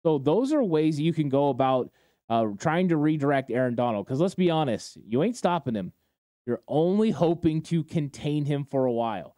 So 0.02 0.18
those 0.18 0.54
are 0.54 0.64
ways 0.64 1.00
you 1.00 1.14
can 1.14 1.30
go 1.30 1.50
about 1.50 1.92
uh, 2.30 2.46
trying 2.60 2.90
to 2.90 2.98
redirect 2.98 3.52
Aaron 3.52 3.76
Donald. 3.76 4.06
Because 4.06 4.20
let's 4.20 4.36
be 4.36 4.50
honest, 4.50 4.98
you 5.06 5.24
ain't 5.24 5.38
stopping 5.38 5.76
him. 5.76 5.94
You're 6.46 6.62
only 6.68 7.12
hoping 7.12 7.62
to 7.64 7.84
contain 7.84 8.46
him 8.46 8.66
for 8.66 8.86
a 8.86 8.92
while. 8.92 9.36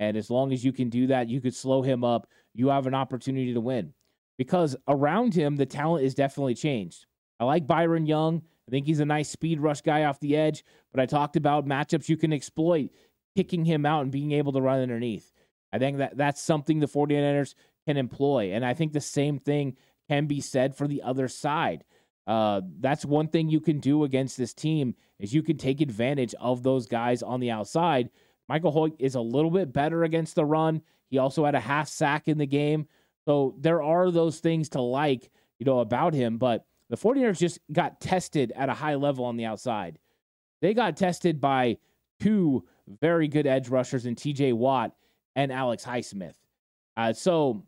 And 0.00 0.16
as 0.16 0.30
long 0.30 0.52
as 0.52 0.64
you 0.64 0.72
can 0.72 0.88
do 0.90 1.08
that, 1.08 1.28
you 1.28 1.40
could 1.40 1.54
slow 1.54 1.82
him 1.82 2.04
up. 2.04 2.28
You 2.54 2.68
have 2.68 2.86
an 2.86 2.94
opportunity 2.94 3.54
to 3.54 3.60
win 3.60 3.92
because 4.38 4.76
around 4.86 5.34
him, 5.34 5.56
the 5.56 5.66
talent 5.66 6.04
is 6.04 6.14
definitely 6.14 6.54
changed. 6.54 7.06
I 7.40 7.44
like 7.44 7.66
Byron 7.66 8.06
Young. 8.06 8.42
I 8.66 8.70
think 8.70 8.86
he's 8.86 9.00
a 9.00 9.04
nice 9.04 9.28
speed 9.28 9.60
rush 9.60 9.80
guy 9.80 10.04
off 10.04 10.20
the 10.20 10.36
edge, 10.36 10.64
but 10.92 11.00
I 11.00 11.06
talked 11.06 11.36
about 11.36 11.66
matchups 11.66 12.08
you 12.08 12.16
can 12.16 12.32
exploit, 12.32 12.90
kicking 13.36 13.64
him 13.64 13.84
out 13.84 14.02
and 14.02 14.12
being 14.12 14.32
able 14.32 14.52
to 14.52 14.60
run 14.60 14.80
underneath. 14.80 15.32
I 15.72 15.78
think 15.78 15.98
that 15.98 16.16
that's 16.16 16.40
something 16.40 16.78
the 16.78 16.86
49ers 16.86 17.54
can 17.86 17.96
employ. 17.96 18.52
And 18.52 18.64
I 18.64 18.74
think 18.74 18.92
the 18.92 19.00
same 19.00 19.38
thing 19.38 19.76
can 20.08 20.26
be 20.26 20.40
said 20.40 20.76
for 20.76 20.86
the 20.86 21.02
other 21.02 21.28
side. 21.28 21.84
Uh, 22.28 22.60
that's 22.78 23.06
one 23.06 23.26
thing 23.26 23.48
you 23.48 23.60
can 23.60 23.80
do 23.80 24.04
against 24.04 24.36
this 24.36 24.52
team 24.52 24.94
is 25.18 25.32
you 25.32 25.42
can 25.42 25.56
take 25.56 25.80
advantage 25.80 26.34
of 26.38 26.62
those 26.62 26.86
guys 26.86 27.22
on 27.22 27.40
the 27.40 27.50
outside. 27.50 28.10
Michael 28.50 28.70
Hoyt 28.70 28.92
is 28.98 29.14
a 29.14 29.20
little 29.20 29.50
bit 29.50 29.72
better 29.72 30.04
against 30.04 30.34
the 30.34 30.44
run. 30.44 30.82
He 31.08 31.16
also 31.16 31.44
had 31.46 31.54
a 31.54 31.60
half 31.60 31.88
sack 31.88 32.28
in 32.28 32.36
the 32.36 32.46
game. 32.46 32.86
So 33.26 33.54
there 33.58 33.82
are 33.82 34.10
those 34.10 34.40
things 34.40 34.68
to 34.70 34.80
like, 34.82 35.30
you 35.58 35.64
know, 35.64 35.80
about 35.80 36.12
him. 36.12 36.36
But 36.36 36.66
the 36.90 36.96
49ers 36.96 37.38
just 37.38 37.60
got 37.72 37.98
tested 37.98 38.52
at 38.54 38.68
a 38.68 38.74
high 38.74 38.94
level 38.94 39.24
on 39.24 39.38
the 39.38 39.46
outside. 39.46 39.98
They 40.60 40.74
got 40.74 40.98
tested 40.98 41.40
by 41.40 41.78
two 42.20 42.66
very 43.00 43.28
good 43.28 43.46
edge 43.46 43.68
rushers 43.70 44.04
in 44.04 44.16
TJ 44.16 44.52
Watt 44.52 44.92
and 45.34 45.50
Alex 45.50 45.84
Highsmith. 45.84 46.34
Uh, 46.96 47.14
so 47.14 47.64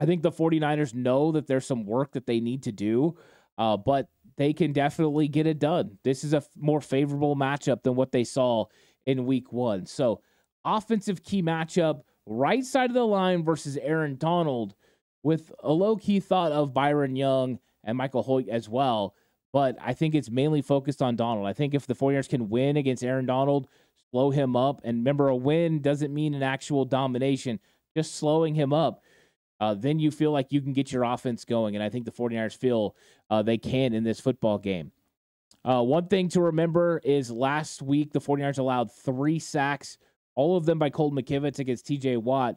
I 0.00 0.06
think 0.06 0.22
the 0.22 0.32
49ers 0.32 0.94
know 0.94 1.32
that 1.32 1.46
there's 1.46 1.66
some 1.66 1.84
work 1.84 2.12
that 2.12 2.26
they 2.26 2.40
need 2.40 2.62
to 2.64 2.72
do, 2.72 3.16
uh, 3.58 3.76
but 3.76 4.08
they 4.36 4.52
can 4.52 4.72
definitely 4.72 5.28
get 5.28 5.46
it 5.46 5.58
done. 5.58 5.98
This 6.04 6.24
is 6.24 6.32
a 6.32 6.38
f- 6.38 6.48
more 6.56 6.80
favorable 6.80 7.36
matchup 7.36 7.82
than 7.82 7.96
what 7.96 8.12
they 8.12 8.24
saw 8.24 8.66
in 9.04 9.26
week 9.26 9.52
one. 9.52 9.84
So, 9.84 10.22
offensive 10.64 11.22
key 11.24 11.42
matchup, 11.42 12.02
right 12.24 12.64
side 12.64 12.90
of 12.90 12.94
the 12.94 13.06
line 13.06 13.44
versus 13.44 13.76
Aaron 13.78 14.16
Donald, 14.16 14.74
with 15.22 15.52
a 15.62 15.72
low 15.72 15.96
key 15.96 16.20
thought 16.20 16.52
of 16.52 16.72
Byron 16.72 17.16
Young 17.16 17.58
and 17.84 17.98
Michael 17.98 18.22
Hoyt 18.22 18.48
as 18.48 18.68
well. 18.68 19.14
But 19.52 19.76
I 19.80 19.92
think 19.94 20.14
it's 20.14 20.30
mainly 20.30 20.62
focused 20.62 21.02
on 21.02 21.16
Donald. 21.16 21.46
I 21.46 21.52
think 21.52 21.74
if 21.74 21.86
the 21.86 21.94
49ers 21.94 22.28
can 22.28 22.48
win 22.48 22.76
against 22.76 23.02
Aaron 23.02 23.26
Donald, 23.26 23.66
slow 24.10 24.30
him 24.30 24.56
up, 24.56 24.80
and 24.84 24.98
remember, 24.98 25.28
a 25.28 25.36
win 25.36 25.80
doesn't 25.80 26.14
mean 26.14 26.34
an 26.34 26.42
actual 26.42 26.84
domination, 26.84 27.58
just 27.96 28.14
slowing 28.14 28.54
him 28.54 28.72
up. 28.72 29.02
Uh, 29.60 29.74
then 29.74 29.98
you 29.98 30.10
feel 30.10 30.30
like 30.30 30.52
you 30.52 30.60
can 30.60 30.72
get 30.72 30.92
your 30.92 31.04
offense 31.04 31.44
going. 31.44 31.74
And 31.74 31.82
I 31.82 31.88
think 31.88 32.04
the 32.04 32.12
49ers 32.12 32.56
feel 32.56 32.94
uh, 33.30 33.42
they 33.42 33.58
can 33.58 33.92
in 33.92 34.04
this 34.04 34.20
football 34.20 34.58
game. 34.58 34.92
Uh, 35.64 35.82
one 35.82 36.06
thing 36.06 36.28
to 36.28 36.40
remember 36.40 37.00
is 37.04 37.30
last 37.30 37.82
week, 37.82 38.12
the 38.12 38.20
49ers 38.20 38.58
allowed 38.58 38.92
three 38.92 39.38
sacks, 39.38 39.98
all 40.34 40.56
of 40.56 40.64
them 40.64 40.78
by 40.78 40.90
Colton 40.90 41.20
McKivitz 41.20 41.58
against 41.58 41.86
TJ 41.86 42.18
Watt. 42.18 42.56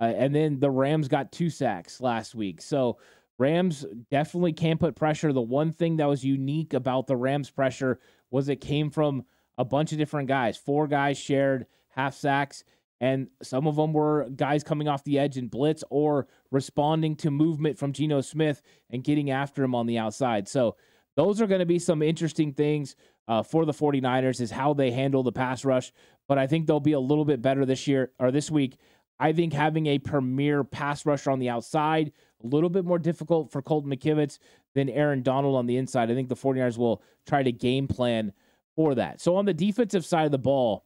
Uh, 0.00 0.04
and 0.16 0.34
then 0.34 0.58
the 0.58 0.70
Rams 0.70 1.08
got 1.08 1.32
two 1.32 1.50
sacks 1.50 2.00
last 2.00 2.34
week. 2.34 2.62
So 2.62 2.98
Rams 3.38 3.84
definitely 4.10 4.52
can 4.52 4.78
put 4.78 4.96
pressure. 4.96 5.32
The 5.32 5.40
one 5.40 5.72
thing 5.72 5.96
that 5.96 6.08
was 6.08 6.24
unique 6.24 6.72
about 6.72 7.06
the 7.06 7.16
Rams 7.16 7.50
pressure 7.50 8.00
was 8.30 8.48
it 8.48 8.60
came 8.60 8.90
from 8.90 9.24
a 9.58 9.64
bunch 9.64 9.92
of 9.92 9.98
different 9.98 10.28
guys. 10.28 10.56
Four 10.56 10.86
guys 10.86 11.18
shared 11.18 11.66
half 11.90 12.14
sacks, 12.14 12.64
and 13.00 13.28
some 13.42 13.66
of 13.66 13.76
them 13.76 13.92
were 13.92 14.28
guys 14.30 14.64
coming 14.64 14.88
off 14.88 15.04
the 15.04 15.18
edge 15.18 15.36
in 15.36 15.48
blitz 15.48 15.84
or 15.90 16.26
responding 16.50 17.14
to 17.16 17.30
movement 17.30 17.78
from 17.78 17.92
Geno 17.92 18.20
Smith 18.20 18.62
and 18.90 19.04
getting 19.04 19.30
after 19.30 19.62
him 19.62 19.74
on 19.74 19.86
the 19.86 19.98
outside. 19.98 20.48
So 20.48 20.76
those 21.16 21.40
are 21.40 21.46
going 21.46 21.60
to 21.60 21.66
be 21.66 21.78
some 21.78 22.02
interesting 22.02 22.52
things 22.52 22.96
uh, 23.28 23.42
for 23.42 23.64
the 23.64 23.72
49ers 23.72 24.40
is 24.40 24.50
how 24.50 24.74
they 24.74 24.90
handle 24.90 25.22
the 25.22 25.32
pass 25.32 25.64
rush. 25.64 25.92
But 26.26 26.38
I 26.38 26.46
think 26.46 26.66
they'll 26.66 26.80
be 26.80 26.92
a 26.92 27.00
little 27.00 27.24
bit 27.24 27.40
better 27.40 27.64
this 27.64 27.86
year 27.86 28.10
or 28.18 28.30
this 28.30 28.50
week. 28.50 28.78
I 29.20 29.32
think 29.32 29.52
having 29.52 29.86
a 29.86 29.98
premier 29.98 30.62
pass 30.64 31.04
rusher 31.04 31.30
on 31.30 31.38
the 31.38 31.48
outside, 31.48 32.12
a 32.42 32.46
little 32.46 32.70
bit 32.70 32.84
more 32.84 32.98
difficult 32.98 33.50
for 33.50 33.62
Colton 33.62 33.90
McKivitz 33.90 34.38
than 34.74 34.88
Aaron 34.88 35.22
Donald 35.22 35.56
on 35.56 35.66
the 35.66 35.76
inside. 35.76 36.10
I 36.10 36.14
think 36.14 36.28
the 36.28 36.36
49ers 36.36 36.78
will 36.78 37.02
try 37.26 37.42
to 37.42 37.52
game 37.52 37.88
plan 37.88 38.32
for 38.76 38.94
that. 38.94 39.20
So 39.20 39.36
on 39.36 39.44
the 39.44 39.54
defensive 39.54 40.04
side 40.04 40.26
of 40.26 40.30
the 40.30 40.38
ball, 40.38 40.84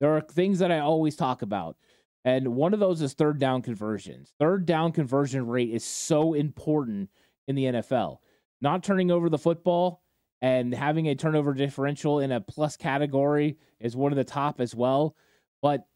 there 0.00 0.16
are 0.16 0.20
things 0.20 0.58
that 0.58 0.72
I 0.72 0.80
always 0.80 1.16
talk 1.16 1.42
about. 1.42 1.76
And 2.24 2.54
one 2.56 2.74
of 2.74 2.80
those 2.80 3.02
is 3.02 3.14
third 3.14 3.38
down 3.38 3.62
conversions. 3.62 4.32
Third 4.38 4.66
down 4.66 4.92
conversion 4.92 5.46
rate 5.46 5.70
is 5.70 5.84
so 5.84 6.34
important 6.34 7.10
in 7.46 7.54
the 7.54 7.64
NFL 7.64 8.18
not 8.60 8.82
turning 8.82 9.10
over 9.10 9.28
the 9.28 9.38
football 9.38 10.02
and 10.42 10.74
having 10.74 11.06
a 11.06 11.14
turnover 11.14 11.54
differential 11.54 12.20
in 12.20 12.32
a 12.32 12.40
plus 12.40 12.76
category 12.76 13.56
is 13.80 13.96
one 13.96 14.12
of 14.12 14.16
the 14.16 14.24
top 14.24 14.60
as 14.60 14.74
well. 14.74 15.16
But 15.62 15.86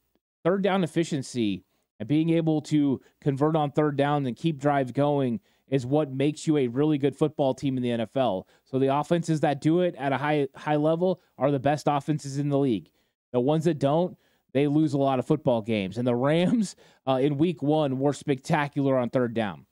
third 0.45 0.62
down 0.62 0.85
efficiency 0.85 1.64
and 1.99 2.09
being 2.09 2.30
able 2.30 2.62
to 2.62 3.00
convert 3.21 3.57
on 3.57 3.71
third 3.71 3.97
down 3.97 4.26
and 4.26 4.37
keep 4.37 4.59
drives 4.59 4.92
going 4.92 5.40
is 5.69 5.87
what 5.87 6.12
makes 6.12 6.47
you 6.47 6.57
a 6.57 6.66
really 6.69 6.99
good 6.99 7.14
football 7.14 7.54
team 7.54 7.76
in 7.76 7.83
the 7.83 8.07
NFL. 8.07 8.45
So 8.64 8.78
the 8.78 8.95
offenses 8.95 9.40
that 9.40 9.61
do 9.61 9.80
it 9.80 9.95
at 9.97 10.12
a 10.12 10.16
high 10.16 10.49
high 10.57 10.76
level 10.76 11.21
are 11.38 11.50
the 11.50 11.61
best 11.61 11.87
offenses 11.88 12.38
in 12.38 12.49
the 12.49 12.59
league. 12.59 12.90
The 13.32 13.40
ones 13.40 13.64
that 13.64 13.78
don't, 13.78 14.16
they 14.52 14.66
lose 14.66 14.94
a 14.94 14.99
lot 14.99 15.18
of 15.18 15.26
football 15.26 15.62
games. 15.62 15.99
And 15.99 16.06
the 16.06 16.14
Rams 16.14 16.76
uh, 17.06 17.20
in 17.22 17.38
Week 17.38 17.62
One 17.62 17.99
were 17.99 18.12
spectacular 18.12 18.99
on 18.99 19.10
third 19.10 19.34
down, 19.34 19.66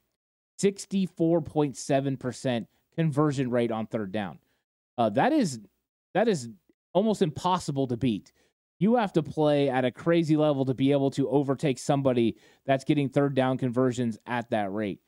sixty 0.58 1.06
four 1.06 1.40
point 1.40 1.76
seven 1.76 2.16
percent 2.16 2.68
conversion 2.94 3.50
rate 3.50 3.72
on 3.72 3.86
third 3.86 4.12
down. 4.12 4.38
Uh, 4.96 5.08
that 5.10 5.32
is 5.32 5.60
that 6.14 6.28
is 6.28 6.48
almost 6.92 7.22
impossible 7.22 7.86
to 7.86 7.96
beat. 7.96 8.32
You 8.80 8.94
have 8.94 9.12
to 9.14 9.22
play 9.22 9.68
at 9.68 9.84
a 9.84 9.90
crazy 9.90 10.36
level 10.36 10.64
to 10.64 10.74
be 10.74 10.92
able 10.92 11.10
to 11.12 11.28
overtake 11.28 11.78
somebody 11.80 12.36
that's 12.64 12.84
getting 12.84 13.08
third 13.08 13.34
down 13.34 13.58
conversions 13.58 14.18
at 14.26 14.48
that 14.50 14.72
rate. 14.72 15.00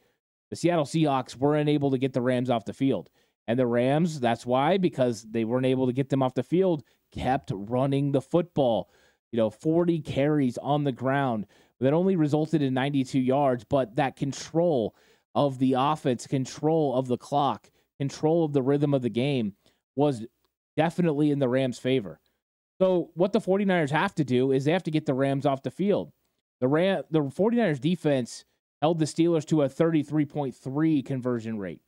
The 0.51 0.57
Seattle 0.57 0.85
Seahawks 0.85 1.37
weren't 1.37 1.69
able 1.69 1.93
to 1.93 1.99
get 1.99 2.13
the 2.13 2.21
Rams 2.21 2.51
off 2.51 2.65
the 2.65 2.73
field. 2.73 3.11
And 3.47 3.57
the 3.57 3.67
Rams, 3.69 4.19
that's 4.19 4.45
why, 4.45 4.77
because 4.77 5.25
they 5.31 5.45
weren't 5.45 5.67
able 5.67 5.87
to 5.87 5.93
get 5.93 6.09
them 6.09 6.23
off 6.23 6.35
the 6.35 6.43
field, 6.43 6.83
kept 7.13 7.51
running 7.55 8.13
the 8.13 8.21
football. 8.21 8.91
You 9.33 9.39
know, 9.39 9.51
40 9.51 10.01
carries 10.01 10.59
on 10.59 10.85
the 10.85 10.93
ground 10.93 11.47
that 11.81 11.93
only 11.93 12.17
resulted 12.17 12.63
in 12.63 12.75
92 12.75 13.19
yards, 13.19 13.65
but 13.65 13.97
that 13.97 14.17
control 14.17 14.95
of 15.35 15.59
the 15.59 15.75
offense, 15.79 16.27
control 16.27 16.95
of 16.95 17.07
the 17.07 17.17
clock, 17.17 17.71
control 17.99 18.45
of 18.45 18.53
the 18.53 18.63
rhythm 18.63 18.93
of 18.93 19.03
the 19.03 19.11
game 19.11 19.55
was 19.97 20.25
definitely 20.77 21.31
in 21.31 21.39
the 21.39 21.49
Rams' 21.49 21.79
favor. 21.79 22.21
So 22.81 23.11
what 23.15 23.33
the 23.33 23.41
49ers 23.41 23.91
have 23.91 24.15
to 24.17 24.25
do 24.25 24.53
is 24.53 24.65
they 24.65 24.73
have 24.73 24.83
to 24.85 24.91
get 24.91 25.07
the 25.07 25.15
Rams 25.15 25.47
off 25.47 25.63
the 25.63 25.71
field. 25.71 26.13
The 26.61 26.69
Ram 26.69 27.03
the 27.11 27.21
49ers 27.21 27.81
defense 27.81 28.45
held 28.81 28.99
the 28.99 29.05
Steelers 29.05 29.47
to 29.47 29.63
a 29.63 29.69
33.3 29.69 31.05
conversion 31.05 31.59
rate. 31.59 31.83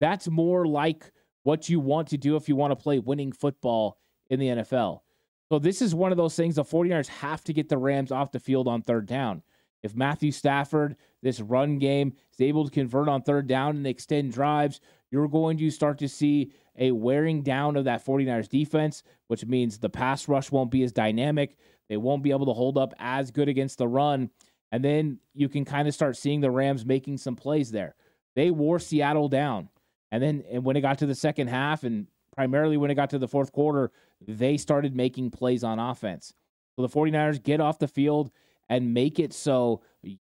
That's 0.00 0.28
more 0.28 0.66
like 0.66 1.10
what 1.42 1.68
you 1.68 1.80
want 1.80 2.08
to 2.08 2.16
do 2.16 2.36
if 2.36 2.48
you 2.48 2.56
want 2.56 2.70
to 2.72 2.82
play 2.82 2.98
winning 2.98 3.32
football 3.32 3.98
in 4.30 4.40
the 4.40 4.48
NFL. 4.48 5.00
So 5.48 5.58
this 5.58 5.80
is 5.80 5.94
one 5.94 6.10
of 6.10 6.18
those 6.18 6.34
things 6.34 6.56
the 6.56 6.64
49ers 6.64 7.06
have 7.08 7.44
to 7.44 7.52
get 7.52 7.68
the 7.68 7.78
Rams 7.78 8.10
off 8.10 8.32
the 8.32 8.40
field 8.40 8.66
on 8.66 8.82
third 8.82 9.06
down. 9.06 9.42
If 9.82 9.94
Matthew 9.94 10.32
Stafford, 10.32 10.96
this 11.22 11.40
run 11.40 11.78
game, 11.78 12.14
is 12.32 12.40
able 12.40 12.64
to 12.64 12.70
convert 12.70 13.08
on 13.08 13.22
third 13.22 13.46
down 13.46 13.76
and 13.76 13.86
extend 13.86 14.32
drives, 14.32 14.80
you're 15.10 15.28
going 15.28 15.56
to 15.58 15.70
start 15.70 15.98
to 15.98 16.08
see 16.08 16.52
a 16.76 16.90
wearing 16.90 17.42
down 17.42 17.76
of 17.76 17.84
that 17.84 18.04
49ers 18.04 18.48
defense, 18.48 19.02
which 19.28 19.46
means 19.46 19.78
the 19.78 19.88
pass 19.88 20.28
rush 20.28 20.50
won't 20.50 20.70
be 20.70 20.82
as 20.82 20.92
dynamic. 20.92 21.56
They 21.88 21.96
won't 21.96 22.24
be 22.24 22.32
able 22.32 22.46
to 22.46 22.52
hold 22.52 22.76
up 22.76 22.94
as 22.98 23.30
good 23.30 23.48
against 23.48 23.78
the 23.78 23.86
run. 23.86 24.30
And 24.72 24.84
then 24.84 25.20
you 25.32 25.48
can 25.48 25.64
kind 25.64 25.86
of 25.86 25.94
start 25.94 26.16
seeing 26.16 26.40
the 26.40 26.50
Rams 26.50 26.84
making 26.84 27.18
some 27.18 27.36
plays 27.36 27.70
there. 27.70 27.94
They 28.34 28.50
wore 28.50 28.78
Seattle 28.78 29.28
down. 29.28 29.68
And 30.10 30.22
then 30.22 30.44
and 30.50 30.64
when 30.64 30.76
it 30.76 30.80
got 30.80 30.98
to 30.98 31.06
the 31.06 31.14
second 31.14 31.48
half, 31.48 31.84
and 31.84 32.06
primarily 32.34 32.76
when 32.76 32.90
it 32.90 32.94
got 32.94 33.10
to 33.10 33.18
the 33.18 33.28
fourth 33.28 33.52
quarter, 33.52 33.92
they 34.26 34.56
started 34.56 34.94
making 34.94 35.30
plays 35.30 35.64
on 35.64 35.78
offense. 35.78 36.32
So 36.74 36.82
the 36.82 36.88
49ers 36.88 37.42
get 37.42 37.60
off 37.60 37.78
the 37.78 37.88
field 37.88 38.30
and 38.68 38.94
make 38.94 39.18
it 39.18 39.32
so 39.32 39.82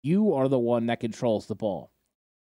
you 0.01 0.33
are 0.33 0.47
the 0.47 0.59
one 0.59 0.87
that 0.87 0.99
controls 0.99 1.45
the 1.45 1.55
ball. 1.55 1.91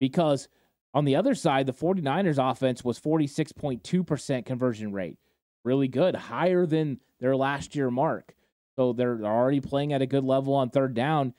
Because 0.00 0.48
on 0.94 1.04
the 1.04 1.16
other 1.16 1.34
side, 1.34 1.66
the 1.66 1.72
49ers 1.72 2.50
offense 2.50 2.84
was 2.84 3.00
46.2% 3.00 4.44
conversion 4.46 4.92
rate. 4.92 5.18
Really 5.64 5.88
good, 5.88 6.14
higher 6.14 6.66
than 6.66 7.00
their 7.20 7.36
last 7.36 7.74
year 7.74 7.90
mark. 7.90 8.34
So 8.76 8.92
they're 8.92 9.24
already 9.24 9.60
playing 9.60 9.92
at 9.92 10.02
a 10.02 10.06
good 10.06 10.24
level 10.24 10.54
on 10.54 10.70
third 10.70 10.94
down. 10.94 11.34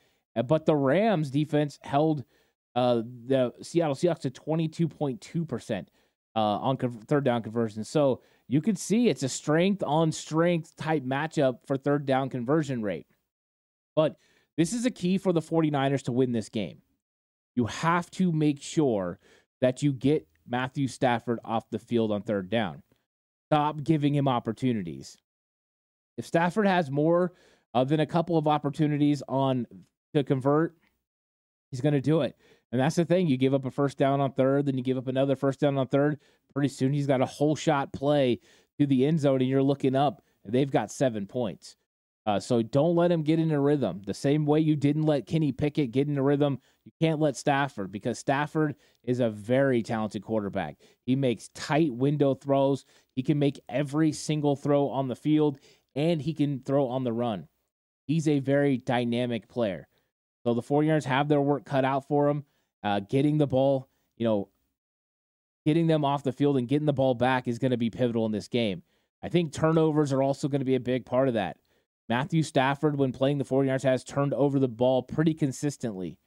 But 0.46 0.66
the 0.66 0.76
Rams 0.76 1.30
defense 1.30 1.78
held 1.82 2.24
uh, 2.74 3.02
the 3.26 3.52
Seattle 3.62 3.94
Seahawks 3.94 4.20
to 4.20 4.30
22.2% 4.30 5.86
uh, 6.36 6.38
on 6.40 6.76
third 6.76 7.24
down 7.24 7.42
conversion. 7.42 7.84
So 7.84 8.20
you 8.48 8.60
could 8.60 8.78
see 8.78 9.08
it's 9.08 9.22
a 9.22 9.28
strength 9.28 9.82
on 9.84 10.12
strength 10.12 10.76
type 10.76 11.04
matchup 11.04 11.58
for 11.66 11.76
third 11.76 12.06
down 12.06 12.28
conversion 12.30 12.82
rate. 12.82 13.06
But 13.94 14.16
this 14.56 14.72
is 14.72 14.84
a 14.84 14.90
key 14.90 15.18
for 15.18 15.32
the 15.32 15.40
49ers 15.40 16.02
to 16.02 16.12
win 16.12 16.32
this 16.32 16.48
game. 16.48 16.78
You 17.54 17.66
have 17.66 18.10
to 18.12 18.32
make 18.32 18.62
sure 18.62 19.18
that 19.60 19.82
you 19.82 19.92
get 19.92 20.26
Matthew 20.48 20.88
Stafford 20.88 21.38
off 21.44 21.70
the 21.70 21.78
field 21.78 22.12
on 22.12 22.22
third 22.22 22.50
down. 22.50 22.82
Stop 23.48 23.82
giving 23.82 24.14
him 24.14 24.28
opportunities. 24.28 25.16
If 26.16 26.26
Stafford 26.26 26.66
has 26.66 26.90
more 26.90 27.32
uh, 27.74 27.84
than 27.84 28.00
a 28.00 28.06
couple 28.06 28.36
of 28.36 28.46
opportunities 28.46 29.22
on 29.28 29.66
to 30.14 30.24
convert, 30.24 30.76
he's 31.70 31.80
going 31.80 31.94
to 31.94 32.00
do 32.00 32.22
it. 32.22 32.36
And 32.72 32.80
that's 32.80 32.96
the 32.96 33.04
thing. 33.04 33.26
You 33.26 33.36
give 33.36 33.54
up 33.54 33.64
a 33.64 33.70
first 33.70 33.98
down 33.98 34.20
on 34.20 34.32
third, 34.32 34.66
then 34.66 34.78
you 34.78 34.84
give 34.84 34.98
up 34.98 35.08
another 35.08 35.36
first 35.36 35.60
down 35.60 35.76
on 35.76 35.88
third. 35.88 36.20
Pretty 36.52 36.68
soon 36.68 36.92
he's 36.92 37.06
got 37.06 37.20
a 37.20 37.26
whole 37.26 37.56
shot 37.56 37.92
play 37.92 38.40
to 38.78 38.86
the 38.86 39.06
end 39.06 39.20
zone, 39.20 39.40
and 39.40 39.48
you're 39.48 39.62
looking 39.62 39.96
up, 39.96 40.22
and 40.44 40.54
they've 40.54 40.70
got 40.70 40.90
seven 40.90 41.26
points. 41.26 41.76
Uh, 42.26 42.38
so 42.38 42.62
don't 42.62 42.96
let 42.96 43.10
him 43.10 43.22
get 43.22 43.38
in 43.38 43.50
a 43.50 43.60
rhythm. 43.60 44.02
The 44.06 44.14
same 44.14 44.44
way 44.44 44.60
you 44.60 44.76
didn't 44.76 45.02
let 45.02 45.26
Kenny 45.26 45.52
Pickett 45.52 45.90
get 45.90 46.06
in 46.06 46.18
a 46.18 46.22
rhythm, 46.22 46.58
You 46.84 46.92
can't 47.00 47.18
let 47.18 47.36
Stafford 47.36 47.90
because 47.90 48.18
Stafford 48.18 48.76
is 49.02 49.20
a 49.20 49.30
very 49.30 49.82
talented 49.82 50.22
quarterback. 50.22 50.76
He 51.04 51.16
makes 51.16 51.48
tight 51.54 51.92
window 51.92 52.34
throws. 52.34 52.84
He 53.16 53.22
can 53.22 53.38
make 53.38 53.58
every 53.68 54.12
single 54.12 54.54
throw 54.54 54.90
on 54.90 55.08
the 55.08 55.16
field 55.16 55.58
and 55.96 56.20
he 56.20 56.34
can 56.34 56.60
throw 56.60 56.88
on 56.88 57.04
the 57.04 57.12
run. 57.12 57.48
He's 58.06 58.28
a 58.28 58.38
very 58.38 58.76
dynamic 58.76 59.48
player. 59.48 59.88
So 60.44 60.54
the 60.54 60.62
49ers 60.62 61.04
have 61.04 61.28
their 61.28 61.40
work 61.40 61.64
cut 61.64 61.84
out 61.84 62.06
for 62.06 62.28
him. 62.28 62.44
Uh, 62.82 63.00
getting 63.00 63.38
the 63.38 63.46
ball, 63.46 63.88
you 64.16 64.24
know, 64.24 64.48
getting 65.64 65.86
them 65.86 66.04
off 66.04 66.22
the 66.22 66.32
field 66.32 66.56
and 66.56 66.68
getting 66.68 66.86
the 66.86 66.92
ball 66.92 67.14
back 67.14 67.46
is 67.46 67.58
going 67.58 67.70
to 67.70 67.76
be 67.76 67.90
pivotal 67.90 68.26
in 68.26 68.32
this 68.32 68.48
game. 68.48 68.82
I 69.22 69.28
think 69.28 69.52
turnovers 69.52 70.12
are 70.12 70.22
also 70.22 70.48
going 70.48 70.60
to 70.60 70.66
be 70.66 70.74
a 70.76 70.80
big 70.80 71.04
part 71.04 71.28
of 71.28 71.34
that. 71.34 71.58
Matthew 72.08 72.42
Stafford, 72.42 72.98
when 72.98 73.12
playing 73.12 73.38
the 73.38 73.44
49ers, 73.44 73.82
has 73.82 74.02
turned 74.02 74.34
over 74.34 74.58
the 74.58 74.68
ball 74.68 75.02
pretty 75.02 75.34
consistently. 75.34 76.18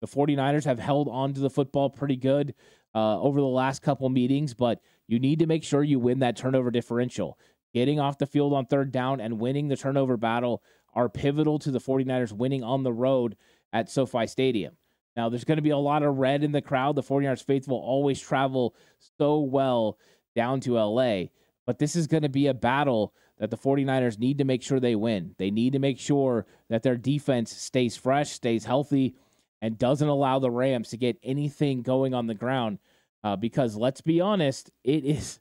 The 0.00 0.06
49ers 0.06 0.64
have 0.64 0.78
held 0.78 1.08
on 1.08 1.32
to 1.34 1.40
the 1.40 1.50
football 1.50 1.88
pretty 1.90 2.16
good 2.16 2.54
uh, 2.94 3.20
over 3.20 3.40
the 3.40 3.46
last 3.46 3.82
couple 3.82 4.08
meetings, 4.08 4.54
but 4.54 4.80
you 5.06 5.18
need 5.18 5.38
to 5.38 5.46
make 5.46 5.64
sure 5.64 5.82
you 5.82 5.98
win 5.98 6.18
that 6.18 6.36
turnover 6.36 6.70
differential. 6.70 7.38
Getting 7.72 8.00
off 8.00 8.18
the 8.18 8.26
field 8.26 8.52
on 8.52 8.66
third 8.66 8.90
down 8.90 9.20
and 9.20 9.38
winning 9.38 9.68
the 9.68 9.76
turnover 9.76 10.16
battle 10.16 10.62
are 10.92 11.08
pivotal 11.08 11.58
to 11.60 11.70
the 11.70 11.78
49ers 11.78 12.32
winning 12.32 12.64
on 12.64 12.82
the 12.82 12.92
road 12.92 13.36
at 13.72 13.88
SoFi 13.88 14.26
Stadium. 14.26 14.76
Now, 15.20 15.28
there's 15.28 15.44
going 15.44 15.58
to 15.58 15.62
be 15.62 15.68
a 15.68 15.76
lot 15.76 16.02
of 16.02 16.16
red 16.16 16.42
in 16.42 16.52
the 16.52 16.62
crowd. 16.62 16.96
The 16.96 17.02
49ers 17.02 17.44
faithful 17.44 17.76
always 17.76 18.18
travel 18.18 18.74
so 19.18 19.40
well 19.40 19.98
down 20.34 20.60
to 20.60 20.78
LA, 20.78 21.24
but 21.66 21.78
this 21.78 21.94
is 21.94 22.06
going 22.06 22.22
to 22.22 22.30
be 22.30 22.46
a 22.46 22.54
battle 22.54 23.12
that 23.38 23.50
the 23.50 23.58
49ers 23.58 24.18
need 24.18 24.38
to 24.38 24.44
make 24.44 24.62
sure 24.62 24.80
they 24.80 24.94
win. 24.94 25.34
They 25.36 25.50
need 25.50 25.74
to 25.74 25.78
make 25.78 25.98
sure 25.98 26.46
that 26.70 26.82
their 26.82 26.96
defense 26.96 27.54
stays 27.54 27.98
fresh, 27.98 28.30
stays 28.30 28.64
healthy, 28.64 29.14
and 29.60 29.76
doesn't 29.76 30.08
allow 30.08 30.38
the 30.38 30.50
Rams 30.50 30.88
to 30.88 30.96
get 30.96 31.18
anything 31.22 31.82
going 31.82 32.14
on 32.14 32.26
the 32.26 32.34
ground. 32.34 32.78
Uh, 33.22 33.36
because 33.36 33.76
let's 33.76 34.00
be 34.00 34.22
honest, 34.22 34.70
it 34.84 35.04
is 35.04 35.38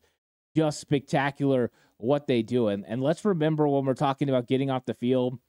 just 0.57 0.81
spectacular 0.81 1.71
what 1.95 2.27
they 2.27 2.41
do. 2.41 2.67
And, 2.67 2.83
and 2.86 3.01
let's 3.01 3.24
remember 3.24 3.65
when 3.65 3.86
we're 3.86 3.93
talking 3.93 4.27
about 4.27 4.50
getting 4.50 4.69
off 4.69 4.83
the 4.83 4.93
field, 4.93 5.39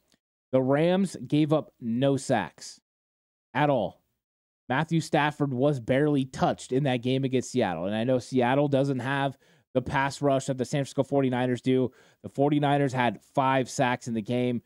the 0.52 0.62
Rams 0.62 1.16
gave 1.26 1.52
up 1.52 1.72
no 1.80 2.16
sacks 2.16 2.80
at 3.52 3.70
all. 3.70 3.99
Matthew 4.70 5.00
Stafford 5.00 5.52
was 5.52 5.80
barely 5.80 6.24
touched 6.24 6.70
in 6.70 6.84
that 6.84 6.98
game 6.98 7.24
against 7.24 7.50
Seattle. 7.50 7.86
And 7.86 7.94
I 7.94 8.04
know 8.04 8.20
Seattle 8.20 8.68
doesn't 8.68 9.00
have 9.00 9.36
the 9.74 9.82
pass 9.82 10.22
rush 10.22 10.46
that 10.46 10.58
the 10.58 10.64
San 10.64 10.84
Francisco 10.84 11.02
49ers 11.02 11.60
do. 11.60 11.90
The 12.22 12.28
49ers 12.28 12.92
had 12.92 13.20
five 13.34 13.68
sacks 13.68 14.06
in 14.06 14.14
the 14.14 14.22
game, 14.22 14.62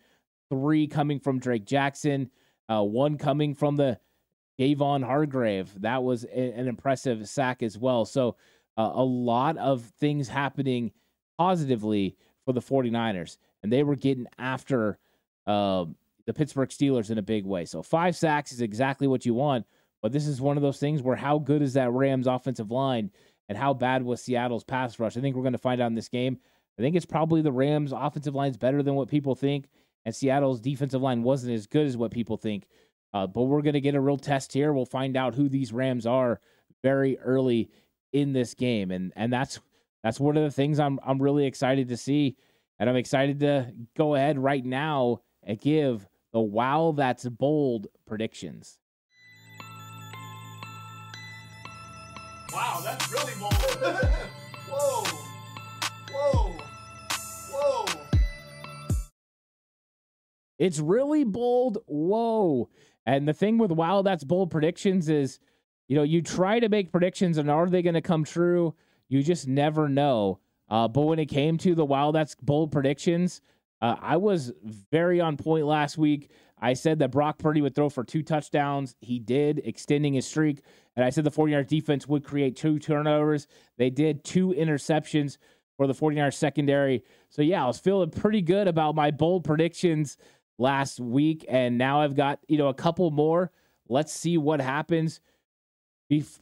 three 0.50 0.86
coming 0.86 1.20
from 1.20 1.38
Drake 1.38 1.64
Jackson, 1.64 2.30
uh, 2.70 2.82
one 2.82 3.16
coming 3.16 3.54
from 3.54 3.76
the 3.76 3.98
Javon 4.60 5.02
Hargrave. 5.02 5.72
That 5.80 6.02
was 6.02 6.24
a, 6.24 6.52
an 6.52 6.68
impressive 6.68 7.26
sack 7.26 7.62
as 7.62 7.78
well. 7.78 8.04
So 8.04 8.36
uh, 8.76 8.90
a 8.92 9.02
lot 9.02 9.56
of 9.56 9.84
things 10.00 10.28
happening 10.28 10.92
positively 11.38 12.14
for 12.44 12.52
the 12.52 12.60
49ers, 12.60 13.38
and 13.62 13.72
they 13.72 13.82
were 13.82 13.96
getting 13.96 14.26
after 14.36 14.98
uh, 15.46 15.86
the 16.26 16.34
Pittsburgh 16.34 16.68
Steelers 16.68 17.10
in 17.10 17.16
a 17.16 17.22
big 17.22 17.46
way. 17.46 17.64
So 17.64 17.82
five 17.82 18.14
sacks 18.16 18.52
is 18.52 18.60
exactly 18.60 19.06
what 19.06 19.24
you 19.24 19.32
want. 19.32 19.64
But 20.04 20.12
this 20.12 20.26
is 20.26 20.38
one 20.38 20.58
of 20.58 20.62
those 20.62 20.78
things 20.78 21.00
where 21.00 21.16
how 21.16 21.38
good 21.38 21.62
is 21.62 21.72
that 21.72 21.90
Rams 21.90 22.26
offensive 22.26 22.70
line 22.70 23.10
and 23.48 23.56
how 23.56 23.72
bad 23.72 24.02
was 24.02 24.20
Seattle's 24.20 24.62
pass 24.62 24.98
rush. 24.98 25.16
I 25.16 25.22
think 25.22 25.34
we're 25.34 25.40
going 25.40 25.52
to 25.52 25.58
find 25.58 25.80
out 25.80 25.86
in 25.86 25.94
this 25.94 26.10
game. 26.10 26.36
I 26.78 26.82
think 26.82 26.94
it's 26.94 27.06
probably 27.06 27.40
the 27.40 27.50
Rams' 27.50 27.90
offensive 27.90 28.34
line 28.34 28.50
is 28.50 28.58
better 28.58 28.82
than 28.82 28.96
what 28.96 29.08
people 29.08 29.34
think, 29.34 29.66
and 30.04 30.14
Seattle's 30.14 30.60
defensive 30.60 31.00
line 31.00 31.22
wasn't 31.22 31.54
as 31.54 31.66
good 31.66 31.86
as 31.86 31.96
what 31.96 32.10
people 32.10 32.36
think. 32.36 32.66
Uh, 33.14 33.26
but 33.26 33.44
we're 33.44 33.62
going 33.62 33.72
to 33.72 33.80
get 33.80 33.94
a 33.94 34.00
real 34.00 34.18
test 34.18 34.52
here. 34.52 34.74
We'll 34.74 34.84
find 34.84 35.16
out 35.16 35.34
who 35.34 35.48
these 35.48 35.72
Rams 35.72 36.04
are 36.04 36.38
very 36.82 37.18
early 37.20 37.70
in 38.12 38.34
this 38.34 38.52
game, 38.52 38.90
and 38.90 39.10
and 39.16 39.32
that's 39.32 39.58
that's 40.02 40.20
one 40.20 40.36
of 40.36 40.42
the 40.42 40.50
things 40.50 40.78
I'm 40.78 41.00
I'm 41.02 41.22
really 41.22 41.46
excited 41.46 41.88
to 41.88 41.96
see, 41.96 42.36
and 42.78 42.90
I'm 42.90 42.96
excited 42.96 43.40
to 43.40 43.72
go 43.96 44.16
ahead 44.16 44.38
right 44.38 44.66
now 44.66 45.22
and 45.42 45.58
give 45.58 46.06
the 46.34 46.40
wow 46.40 46.92
that's 46.94 47.26
bold 47.26 47.86
predictions. 48.06 48.78
Wow, 52.54 52.80
that's 52.84 53.10
really 53.10 53.32
bold. 53.40 53.52
whoa. 54.70 55.04
Whoa. 56.12 56.56
Whoa. 57.50 57.84
It's 60.58 60.78
really 60.78 61.24
bold. 61.24 61.78
Whoa. 61.86 62.68
And 63.06 63.26
the 63.26 63.32
thing 63.32 63.58
with 63.58 63.72
wow, 63.72 64.02
that's 64.02 64.22
bold 64.22 64.52
predictions 64.52 65.08
is, 65.08 65.40
you 65.88 65.96
know, 65.96 66.04
you 66.04 66.22
try 66.22 66.60
to 66.60 66.68
make 66.68 66.92
predictions 66.92 67.38
and 67.38 67.50
are 67.50 67.68
they 67.68 67.82
going 67.82 67.94
to 67.94 68.00
come 68.00 68.22
true? 68.22 68.74
You 69.08 69.24
just 69.24 69.48
never 69.48 69.88
know. 69.88 70.38
Uh, 70.68 70.86
but 70.86 71.02
when 71.02 71.18
it 71.18 71.26
came 71.26 71.58
to 71.58 71.74
the 71.74 71.84
wow, 71.84 72.12
that's 72.12 72.36
bold 72.36 72.70
predictions, 72.70 73.40
uh, 73.84 73.96
I 74.00 74.16
was 74.16 74.50
very 74.90 75.20
on 75.20 75.36
point 75.36 75.66
last 75.66 75.98
week. 75.98 76.30
I 76.58 76.72
said 76.72 77.00
that 77.00 77.10
Brock 77.10 77.36
Purdy 77.36 77.60
would 77.60 77.74
throw 77.74 77.90
for 77.90 78.02
two 78.02 78.22
touchdowns. 78.22 78.96
He 79.02 79.18
did, 79.18 79.60
extending 79.62 80.14
his 80.14 80.26
streak. 80.26 80.62
And 80.96 81.04
I 81.04 81.10
said 81.10 81.24
the 81.24 81.30
49ers 81.30 81.68
defense 81.68 82.08
would 82.08 82.24
create 82.24 82.56
two 82.56 82.78
turnovers. 82.78 83.46
They 83.76 83.90
did 83.90 84.24
two 84.24 84.54
interceptions 84.56 85.36
for 85.76 85.86
the 85.86 85.92
49ers 85.92 86.32
secondary. 86.32 87.04
So, 87.28 87.42
yeah, 87.42 87.62
I 87.62 87.66
was 87.66 87.78
feeling 87.78 88.08
pretty 88.08 88.40
good 88.40 88.68
about 88.68 88.94
my 88.94 89.10
bold 89.10 89.44
predictions 89.44 90.16
last 90.56 90.98
week. 90.98 91.44
And 91.46 91.76
now 91.76 92.00
I've 92.00 92.16
got, 92.16 92.38
you 92.48 92.56
know, 92.56 92.68
a 92.68 92.74
couple 92.74 93.10
more. 93.10 93.52
Let's 93.90 94.14
see 94.14 94.38
what 94.38 94.62
happens 94.62 95.20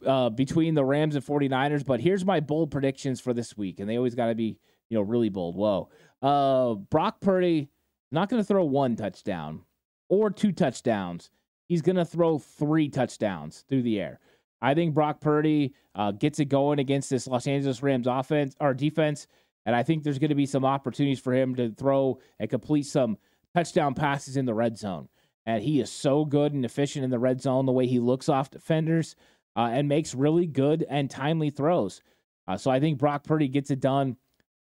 uh, 0.05 0.29
between 0.29 0.75
the 0.75 0.85
Rams 0.85 1.17
and 1.17 1.25
49ers. 1.25 1.85
But 1.85 1.99
here's 1.99 2.23
my 2.23 2.39
bold 2.39 2.71
predictions 2.71 3.19
for 3.19 3.33
this 3.33 3.57
week. 3.57 3.81
And 3.81 3.89
they 3.89 3.97
always 3.97 4.15
got 4.15 4.27
to 4.27 4.35
be, 4.35 4.59
you 4.89 4.97
know, 4.97 5.01
really 5.03 5.29
bold. 5.29 5.55
Whoa. 5.55 5.89
Uh, 6.21 6.75
Brock 6.75 7.19
Purdy 7.19 7.69
not 8.11 8.29
going 8.29 8.41
to 8.41 8.47
throw 8.47 8.63
one 8.63 8.95
touchdown 8.95 9.61
or 10.09 10.29
two 10.29 10.51
touchdowns. 10.51 11.31
He's 11.67 11.81
going 11.81 11.95
to 11.95 12.05
throw 12.05 12.37
three 12.37 12.89
touchdowns 12.89 13.65
through 13.67 13.81
the 13.81 13.99
air. 13.99 14.19
I 14.61 14.73
think 14.73 14.93
Brock 14.93 15.19
Purdy 15.19 15.73
uh, 15.95 16.11
gets 16.11 16.39
it 16.39 16.45
going 16.45 16.79
against 16.79 17.09
this 17.09 17.27
Los 17.27 17.47
Angeles 17.47 17.83
Rams 17.83 18.07
offense 18.07 18.55
or 18.59 18.73
defense, 18.73 19.27
and 19.65 19.75
I 19.75 19.83
think 19.83 20.03
there's 20.03 20.19
going 20.19 20.29
to 20.29 20.35
be 20.35 20.45
some 20.45 20.63
opportunities 20.63 21.19
for 21.19 21.33
him 21.33 21.55
to 21.55 21.71
throw 21.71 22.19
and 22.39 22.49
complete 22.49 22.85
some 22.85 23.17
touchdown 23.55 23.93
passes 23.93 24.37
in 24.37 24.45
the 24.45 24.53
red 24.53 24.77
zone. 24.77 25.09
And 25.45 25.61
he 25.61 25.81
is 25.81 25.91
so 25.91 26.23
good 26.23 26.53
and 26.53 26.63
efficient 26.63 27.03
in 27.03 27.11
the 27.11 27.19
red 27.19 27.41
zone, 27.41 27.65
the 27.65 27.71
way 27.73 27.87
he 27.87 27.99
looks 27.99 28.29
off 28.29 28.51
defenders 28.51 29.15
uh, 29.55 29.69
and 29.71 29.89
makes 29.89 30.15
really 30.15 30.47
good 30.47 30.85
and 30.89 31.09
timely 31.09 31.49
throws. 31.49 32.01
Uh, 32.47 32.57
so 32.57 32.71
I 32.71 32.79
think 32.79 32.97
Brock 32.97 33.23
Purdy 33.23 33.47
gets 33.47 33.71
it 33.71 33.79
done. 33.79 34.17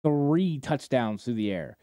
Three 0.05 0.59
touchdowns 0.59 1.25
through 1.25 1.35
the 1.35 1.51
air. 1.51 1.77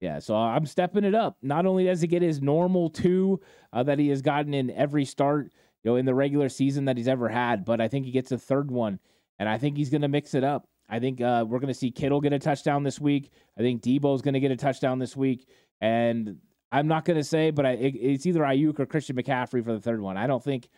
Yeah, 0.00 0.18
so 0.20 0.36
I'm 0.36 0.66
stepping 0.66 1.04
it 1.04 1.14
up. 1.14 1.38
Not 1.42 1.66
only 1.66 1.84
does 1.84 2.00
he 2.00 2.06
get 2.06 2.22
his 2.22 2.40
normal 2.40 2.90
two 2.90 3.40
uh, 3.72 3.82
that 3.84 3.98
he 3.98 4.08
has 4.08 4.22
gotten 4.22 4.54
in 4.54 4.70
every 4.70 5.04
start, 5.04 5.50
you 5.82 5.90
know, 5.90 5.96
in 5.96 6.06
the 6.06 6.14
regular 6.14 6.48
season 6.48 6.84
that 6.84 6.96
he's 6.96 7.08
ever 7.08 7.28
had. 7.28 7.64
But 7.64 7.80
I 7.80 7.88
think 7.88 8.04
he 8.04 8.12
gets 8.12 8.30
a 8.30 8.38
third 8.38 8.70
one, 8.70 9.00
and 9.38 9.48
I 9.48 9.58
think 9.58 9.76
he's 9.76 9.90
going 9.90 10.02
to 10.02 10.08
mix 10.08 10.34
it 10.34 10.44
up. 10.44 10.68
I 10.88 11.00
think 11.00 11.20
uh, 11.20 11.44
we're 11.46 11.58
going 11.58 11.68
to 11.68 11.74
see 11.74 11.90
Kittle 11.90 12.20
get 12.20 12.32
a 12.32 12.38
touchdown 12.38 12.82
this 12.82 13.00
week. 13.00 13.30
I 13.58 13.62
think 13.62 13.82
Deebo's 13.82 14.22
going 14.22 14.34
to 14.34 14.40
get 14.40 14.52
a 14.52 14.56
touchdown 14.56 14.98
this 14.98 15.16
week, 15.16 15.48
and 15.80 16.36
I'm 16.70 16.86
not 16.86 17.04
going 17.04 17.18
to 17.18 17.24
say, 17.24 17.50
but 17.50 17.66
I, 17.66 17.70
it, 17.72 17.94
it's 17.96 18.26
either 18.26 18.40
Aiyuk 18.40 18.78
or 18.78 18.86
Christian 18.86 19.16
McCaffrey 19.16 19.64
for 19.64 19.72
the 19.72 19.80
third 19.80 20.00
one. 20.00 20.16
I 20.16 20.26
don't 20.26 20.42
think 20.42 20.68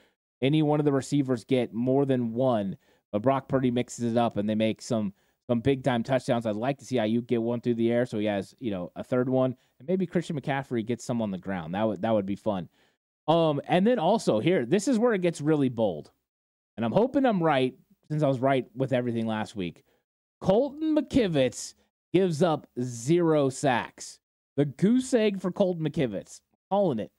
any 0.40 0.62
one 0.62 0.80
of 0.80 0.84
the 0.84 0.92
receivers 0.92 1.44
get 1.44 1.74
more 1.74 2.06
than 2.06 2.32
one, 2.32 2.76
but 3.12 3.22
Brock 3.22 3.48
Purdy 3.48 3.70
mixes 3.70 4.12
it 4.12 4.18
up 4.18 4.36
and 4.36 4.48
they 4.48 4.54
make 4.54 4.80
some 4.80 5.12
some 5.50 5.58
big 5.58 5.82
time 5.82 6.04
touchdowns. 6.04 6.46
I'd 6.46 6.54
like 6.54 6.78
to 6.78 6.84
see 6.84 6.94
Aiyuk 6.94 7.26
get 7.26 7.42
one 7.42 7.60
through 7.60 7.74
the 7.74 7.90
air, 7.90 8.06
so 8.06 8.20
he 8.20 8.26
has 8.26 8.54
you 8.60 8.70
know 8.70 8.92
a 8.94 9.02
third 9.02 9.28
one, 9.28 9.56
and 9.80 9.88
maybe 9.88 10.06
Christian 10.06 10.40
McCaffrey 10.40 10.86
gets 10.86 11.04
some 11.04 11.20
on 11.20 11.32
the 11.32 11.38
ground. 11.38 11.74
That 11.74 11.88
would 11.88 12.02
that 12.02 12.14
would 12.14 12.24
be 12.24 12.36
fun. 12.36 12.68
Um, 13.26 13.60
and 13.66 13.84
then 13.84 13.98
also 13.98 14.38
here, 14.38 14.64
this 14.64 14.86
is 14.86 14.96
where 14.96 15.12
it 15.12 15.22
gets 15.22 15.40
really 15.40 15.68
bold. 15.68 16.12
And 16.76 16.86
I'm 16.86 16.92
hoping 16.92 17.26
I'm 17.26 17.42
right 17.42 17.74
since 18.08 18.22
I 18.22 18.28
was 18.28 18.38
right 18.38 18.64
with 18.76 18.92
everything 18.92 19.26
last 19.26 19.56
week. 19.56 19.82
Colton 20.40 20.96
McKivitz 20.96 21.74
gives 22.12 22.44
up 22.44 22.68
zero 22.80 23.48
sacks. 23.48 24.20
The 24.56 24.66
goose 24.66 25.12
egg 25.14 25.40
for 25.40 25.50
Colton 25.50 25.84
McKivitz. 25.84 26.42
Calling 26.70 27.00
it. 27.00 27.10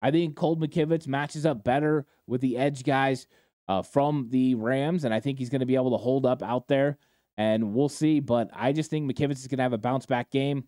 I 0.00 0.12
think 0.12 0.36
Colton 0.36 0.66
McKivitz 0.66 1.08
matches 1.08 1.44
up 1.44 1.64
better 1.64 2.06
with 2.28 2.40
the 2.40 2.56
edge 2.56 2.84
guys 2.84 3.26
uh, 3.66 3.82
from 3.82 4.28
the 4.30 4.54
Rams, 4.54 5.04
and 5.04 5.12
I 5.12 5.18
think 5.18 5.40
he's 5.40 5.50
going 5.50 5.60
to 5.60 5.66
be 5.66 5.74
able 5.74 5.90
to 5.90 5.96
hold 5.96 6.24
up 6.24 6.40
out 6.40 6.68
there. 6.68 6.96
And 7.40 7.72
we'll 7.72 7.88
see. 7.88 8.20
But 8.20 8.50
I 8.52 8.72
just 8.72 8.90
think 8.90 9.10
McKivitz 9.10 9.38
is 9.38 9.46
going 9.46 9.56
to 9.56 9.62
have 9.62 9.72
a 9.72 9.78
bounce 9.78 10.04
back 10.04 10.30
game. 10.30 10.64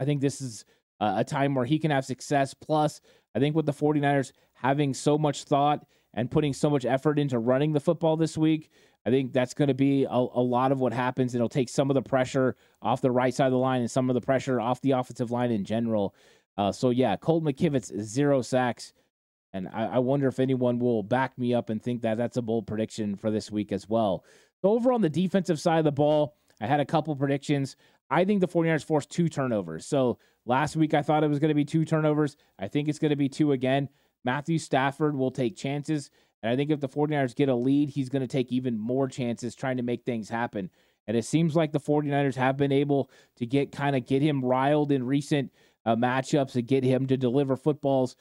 I 0.00 0.06
think 0.06 0.22
this 0.22 0.40
is 0.40 0.64
a 1.00 1.22
time 1.22 1.54
where 1.54 1.66
he 1.66 1.78
can 1.78 1.90
have 1.90 2.06
success. 2.06 2.54
Plus, 2.54 3.02
I 3.34 3.40
think 3.40 3.54
with 3.54 3.66
the 3.66 3.74
49ers 3.74 4.32
having 4.54 4.94
so 4.94 5.18
much 5.18 5.44
thought 5.44 5.84
and 6.14 6.30
putting 6.30 6.54
so 6.54 6.70
much 6.70 6.86
effort 6.86 7.18
into 7.18 7.38
running 7.38 7.74
the 7.74 7.80
football 7.80 8.16
this 8.16 8.38
week, 8.38 8.70
I 9.04 9.10
think 9.10 9.34
that's 9.34 9.52
going 9.52 9.68
to 9.68 9.74
be 9.74 10.04
a, 10.04 10.08
a, 10.08 10.40
lot 10.40 10.72
of 10.72 10.80
what 10.80 10.94
happens. 10.94 11.34
It'll 11.34 11.50
take 11.50 11.68
some 11.68 11.90
of 11.90 11.94
the 11.94 12.00
pressure 12.00 12.56
off 12.80 13.02
the 13.02 13.10
right 13.10 13.34
side 13.34 13.46
of 13.46 13.52
the 13.52 13.58
line 13.58 13.82
and 13.82 13.90
some 13.90 14.08
of 14.08 14.14
the 14.14 14.20
pressure 14.22 14.58
off 14.58 14.80
the 14.80 14.92
offensive 14.92 15.30
line 15.30 15.50
in 15.50 15.62
general. 15.62 16.14
Uh, 16.56 16.72
so, 16.72 16.88
yeah, 16.88 17.16
Colt 17.16 17.44
McKivitz, 17.44 18.00
zero 18.00 18.40
sacks. 18.40 18.94
And 19.52 19.68
I, 19.68 19.84
I 19.84 19.98
wonder 19.98 20.26
if 20.28 20.40
anyone 20.40 20.78
will 20.78 21.02
back 21.02 21.36
me 21.36 21.52
up 21.52 21.68
and 21.68 21.82
think 21.82 22.00
that 22.00 22.16
that's 22.16 22.38
a 22.38 22.42
bold 22.42 22.66
prediction 22.66 23.14
for 23.14 23.30
this 23.30 23.50
week 23.50 23.72
as 23.72 23.86
well. 23.86 24.24
Over 24.62 24.92
on 24.92 25.00
the 25.00 25.10
defensive 25.10 25.60
side 25.60 25.78
of 25.78 25.84
the 25.84 25.92
ball, 25.92 26.36
I 26.60 26.66
had 26.66 26.80
a 26.80 26.84
couple 26.84 27.14
predictions. 27.16 27.76
I 28.10 28.24
think 28.24 28.40
the 28.40 28.48
49ers 28.48 28.84
forced 28.84 29.10
two 29.10 29.28
turnovers. 29.28 29.86
So, 29.86 30.18
last 30.44 30.76
week 30.76 30.94
I 30.94 31.02
thought 31.02 31.24
it 31.24 31.30
was 31.30 31.38
going 31.38 31.48
to 31.48 31.54
be 31.54 31.64
two 31.64 31.84
turnovers. 31.84 32.36
I 32.58 32.68
think 32.68 32.88
it's 32.88 32.98
going 32.98 33.10
to 33.10 33.16
be 33.16 33.28
two 33.28 33.52
again. 33.52 33.88
Matthew 34.24 34.58
Stafford 34.58 35.16
will 35.16 35.30
take 35.30 35.56
chances. 35.56 36.10
And 36.42 36.52
I 36.52 36.56
think 36.56 36.70
if 36.70 36.80
the 36.80 36.88
49ers 36.88 37.34
get 37.34 37.48
a 37.48 37.54
lead, 37.54 37.90
he's 37.90 38.08
going 38.08 38.22
to 38.22 38.28
take 38.28 38.52
even 38.52 38.78
more 38.78 39.08
chances 39.08 39.54
trying 39.54 39.76
to 39.76 39.82
make 39.82 40.04
things 40.04 40.28
happen. 40.28 40.70
And 41.06 41.16
it 41.16 41.24
seems 41.24 41.56
like 41.56 41.72
the 41.72 41.80
49ers 41.80 42.36
have 42.36 42.56
been 42.56 42.72
able 42.72 43.10
to 43.36 43.46
get 43.46 43.72
kind 43.72 43.96
of 43.96 44.06
get 44.06 44.22
him 44.22 44.44
riled 44.44 44.92
in 44.92 45.04
recent 45.04 45.52
uh, 45.84 45.96
matchups 45.96 46.54
and 46.54 46.66
get 46.66 46.84
him 46.84 47.06
to 47.06 47.16
deliver 47.16 47.56
footballs, 47.56 48.16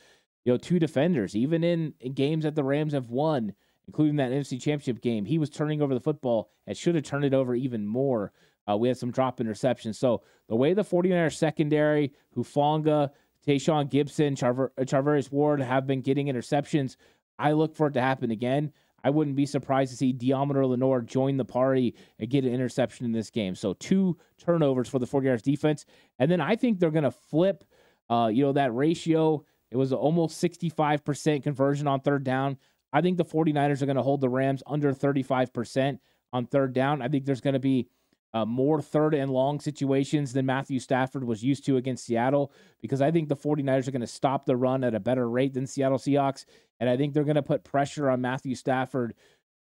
you 0.46 0.54
know, 0.54 0.58
to 0.58 0.80
defenders. 0.80 1.36
Even 1.36 1.64
in, 1.64 1.94
in 2.00 2.14
games 2.14 2.44
that 2.44 2.56
the 2.56 2.64
Rams 2.64 2.94
have 2.94 3.10
won, 3.10 3.54
including 3.88 4.16
that 4.18 4.32
NFC 4.32 4.62
Championship 4.62 5.02
game, 5.02 5.26
he 5.26 5.38
was 5.38 5.50
turning 5.50 5.82
over 5.82 5.94
the 5.94 6.00
football 6.00 6.50
and 6.68 6.78
should 6.78 6.96
have 6.96 7.04
turned 7.04 7.26
it 7.26 7.34
over 7.34 7.56
even 7.56 7.86
more. 7.86 8.32
Uh, 8.70 8.78
we 8.78 8.88
had 8.88 8.98
some 8.98 9.12
drop 9.12 9.40
interceptions. 9.40 9.96
So 9.96 10.22
the 10.48 10.56
way 10.56 10.74
the 10.74 10.84
49ers 10.84 11.36
secondary, 11.36 12.14
Hufanga, 12.36 13.10
Tashaun 13.46 13.92
Gipson, 13.92 14.38
Charver- 14.38 14.70
Charvarius 14.86 15.32
Ward 15.32 15.62
have 15.62 15.88
been 15.88 16.02
getting 16.02 16.28
interceptions, 16.28 16.96
I 17.40 17.54
look 17.54 17.76
for 17.76 17.88
it 17.88 17.94
to 17.94 18.02
happen 18.02 18.32
again. 18.32 18.72
I 19.04 19.10
wouldn't 19.10 19.36
be 19.36 19.48
surprised 19.48 19.92
to 19.92 19.98
see 19.98 20.14
Deommodore 20.14 20.70
Lenoir 20.70 21.02
join 21.02 21.38
the 21.38 21.46
party 21.46 21.96
and 22.20 22.30
get 22.30 22.46
an 22.46 22.54
interception 22.54 23.06
in 23.06 23.12
this 23.12 23.32
game. 23.32 23.56
So 23.56 23.74
two 23.74 24.18
turnovers 24.38 24.88
for 24.88 25.00
the 25.00 25.08
49ers 25.08 25.42
defense. 25.42 25.86
And 26.20 26.30
then 26.30 26.40
I 26.40 26.56
think 26.56 26.80
they're 26.80 26.92
going 26.92 27.04
to 27.04 27.12
flip, 27.12 27.64
uh, 28.10 28.30
you 28.32 28.44
know, 28.44 28.54
that 28.54 28.74
ratio. 28.76 29.44
It 29.72 29.78
was 29.78 29.92
almost 29.92 30.42
65% 30.44 31.44
conversion 31.44 31.88
on 31.88 32.02
third 32.02 32.24
down. 32.24 32.58
I 32.94 33.02
think 33.02 33.18
the 33.18 33.26
49ers 33.26 33.82
are 33.82 33.86
going 33.86 33.96
to 33.96 34.04
hold 34.04 34.22
the 34.22 34.30
Rams 34.30 34.64
under 34.68 34.94
35% 34.94 36.00
on 36.34 36.46
third 36.46 36.74
down. 36.74 37.02
I 37.02 37.08
think 37.08 37.26
there's 37.26 37.42
going 37.42 37.54
to 37.54 37.60
be 37.60 37.88
uh, 38.34 38.46
more 38.46 38.82
third 38.82 39.14
and 39.14 39.32
long 39.32 39.60
situations 39.60 40.34
than 40.34 40.46
Matthew 40.46 40.80
Stafford 40.80 41.24
was 41.24 41.44
used 41.44 41.66
to 41.66 41.78
against 41.78 42.06
Seattle 42.06 42.52
because 42.82 43.02
I 43.02 43.12
think 43.12 43.28
the 43.28 43.36
49ers 43.36 43.88
are 43.88 43.92
going 43.92 44.02
to 44.02 44.08
stop 44.08 44.46
the 44.46 44.56
run 44.56 44.84
at 44.84 44.96
a 44.96 45.00
better 45.00 45.30
rate 45.30 45.54
than 45.54 45.68
Seattle 45.68 45.98
Seahawks. 45.98 46.46
And 46.80 46.90
I 46.90 46.98
think 46.98 47.14
they're 47.14 47.24
going 47.24 47.36
to 47.36 47.44
put 47.44 47.64
pressure 47.64 48.10
on 48.10 48.22
Matthew 48.22 48.56
Stafford 48.56 49.14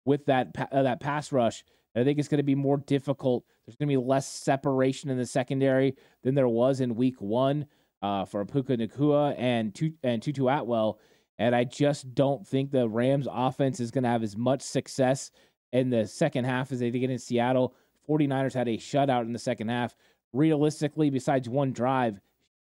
with 0.05 0.25
that, 0.25 0.55
uh, 0.71 0.83
that 0.83 1.01
pass 1.01 1.31
rush. 1.31 1.63
And 1.93 2.01
I 2.01 2.05
think 2.05 2.17
it's 2.17 2.29
going 2.29 2.37
to 2.37 2.43
be 2.43 2.55
more 2.55 2.77
difficult. 2.77 3.43
There's 3.65 3.75
going 3.75 3.89
to 3.89 3.99
be 3.99 4.03
less 4.03 4.27
separation 4.27 5.09
in 5.09 5.17
the 5.17 5.25
secondary 5.25 5.95
than 6.23 6.35
there 6.35 6.47
was 6.47 6.79
in 6.79 6.95
week 6.95 7.19
one 7.19 7.65
uh, 8.01 8.25
for 8.25 8.45
Puka 8.45 8.77
Nacua 8.77 9.35
and, 9.37 9.77
and 10.01 10.21
Tutu 10.21 10.47
Atwell. 10.47 10.99
And 11.41 11.55
I 11.55 11.63
just 11.63 12.13
don't 12.13 12.45
think 12.45 12.69
the 12.69 12.87
Rams 12.87 13.27
offense 13.31 13.79
is 13.79 13.89
going 13.89 14.03
to 14.03 14.09
have 14.09 14.21
as 14.21 14.37
much 14.37 14.61
success 14.61 15.31
in 15.73 15.89
the 15.89 16.05
second 16.05 16.45
half 16.45 16.71
as 16.71 16.79
they 16.79 16.91
did 16.91 17.09
in 17.09 17.17
Seattle 17.17 17.73
49ers 18.07 18.53
had 18.53 18.67
a 18.67 18.77
shutout 18.77 19.23
in 19.23 19.33
the 19.33 19.39
second 19.39 19.69
half. 19.69 19.95
Realistically, 20.33 21.09
besides 21.09 21.49
one 21.49 21.71
drive, 21.71 22.19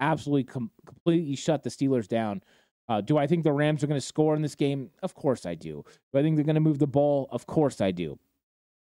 absolutely 0.01 0.45
com- 0.45 0.71
completely 0.87 1.37
shut 1.37 1.63
the 1.63 1.71
Steelers 1.71 2.09
down. 2.09 2.43
Uh, 2.89 3.03
do 3.03 3.19
I 3.19 3.27
think 3.27 3.45
the 3.45 3.53
Rams 3.53 3.85
are 3.85 3.87
going 3.87 4.01
to 4.01 4.07
score 4.07 4.35
in 4.35 4.43
this 4.43 4.55
game? 4.55 4.91
Of 5.03 5.15
course 5.15 5.45
I 5.45 5.55
do. 5.55 5.85
Do 6.13 6.19
I 6.19 6.23
think 6.23 6.37
they're 6.37 6.45
going 6.45 6.55
to 6.55 6.61
move 6.61 6.79
the 6.79 6.87
ball? 6.87 7.29
Of 7.31 7.47
course 7.47 7.81
I 7.81 7.91
do. 7.91 8.19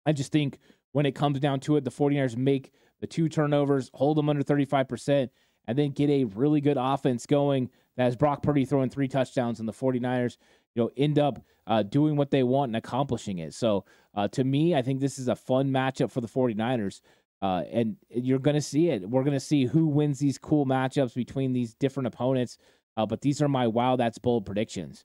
I 0.06 0.12
just 0.12 0.32
think 0.32 0.58
when 0.92 1.06
it 1.06 1.14
comes 1.14 1.38
down 1.38 1.60
to 1.60 1.76
it, 1.76 1.84
the 1.84 1.90
49ers 1.90 2.36
make 2.36 2.72
the 3.00 3.06
two 3.06 3.28
turnovers, 3.28 3.90
hold 3.94 4.16
them 4.16 4.28
under 4.28 4.42
35%, 4.42 5.28
and 5.68 5.78
then 5.78 5.90
get 5.90 6.10
a 6.10 6.24
really 6.24 6.60
good 6.60 6.78
offense 6.80 7.26
going 7.26 7.70
has 7.98 8.16
Brock 8.16 8.42
Purdy 8.42 8.64
throwing 8.64 8.90
three 8.90 9.08
touchdowns 9.08 9.60
and 9.60 9.68
the 9.68 9.72
49ers, 9.72 10.36
you 10.74 10.82
know, 10.82 10.90
end 10.96 11.18
up 11.18 11.44
uh, 11.66 11.82
doing 11.82 12.16
what 12.16 12.30
they 12.30 12.42
want 12.42 12.70
and 12.70 12.76
accomplishing 12.76 13.38
it. 13.38 13.54
So 13.54 13.84
uh, 14.14 14.28
to 14.28 14.44
me, 14.44 14.74
I 14.74 14.82
think 14.82 15.00
this 15.00 15.18
is 15.18 15.28
a 15.28 15.36
fun 15.36 15.70
matchup 15.70 16.10
for 16.10 16.20
the 16.20 16.28
49ers. 16.28 17.00
Uh, 17.40 17.62
and 17.70 17.96
you're 18.10 18.38
going 18.38 18.56
to 18.56 18.62
see 18.62 18.88
it. 18.88 19.08
We're 19.08 19.22
going 19.22 19.34
to 19.34 19.40
see 19.40 19.64
who 19.64 19.86
wins 19.86 20.18
these 20.18 20.38
cool 20.38 20.66
matchups 20.66 21.14
between 21.14 21.52
these 21.52 21.74
different 21.74 22.08
opponents. 22.08 22.58
Uh, 22.96 23.06
but 23.06 23.20
these 23.20 23.40
are 23.40 23.48
my 23.48 23.66
wow, 23.66 23.96
that's 23.96 24.18
bold 24.18 24.44
predictions. 24.44 25.04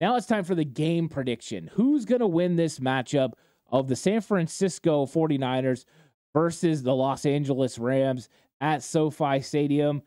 Now 0.00 0.16
it's 0.16 0.26
time 0.26 0.44
for 0.44 0.54
the 0.54 0.64
game 0.64 1.08
prediction. 1.08 1.70
Who's 1.74 2.04
going 2.04 2.20
to 2.20 2.26
win 2.26 2.56
this 2.56 2.80
matchup 2.80 3.32
of 3.70 3.86
the 3.86 3.94
San 3.94 4.20
Francisco 4.20 5.06
49ers 5.06 5.84
versus 6.32 6.82
the 6.82 6.94
Los 6.94 7.24
Angeles 7.24 7.78
Rams 7.78 8.28
at 8.60 8.82
SoFi 8.82 9.40
Stadium? 9.40 10.02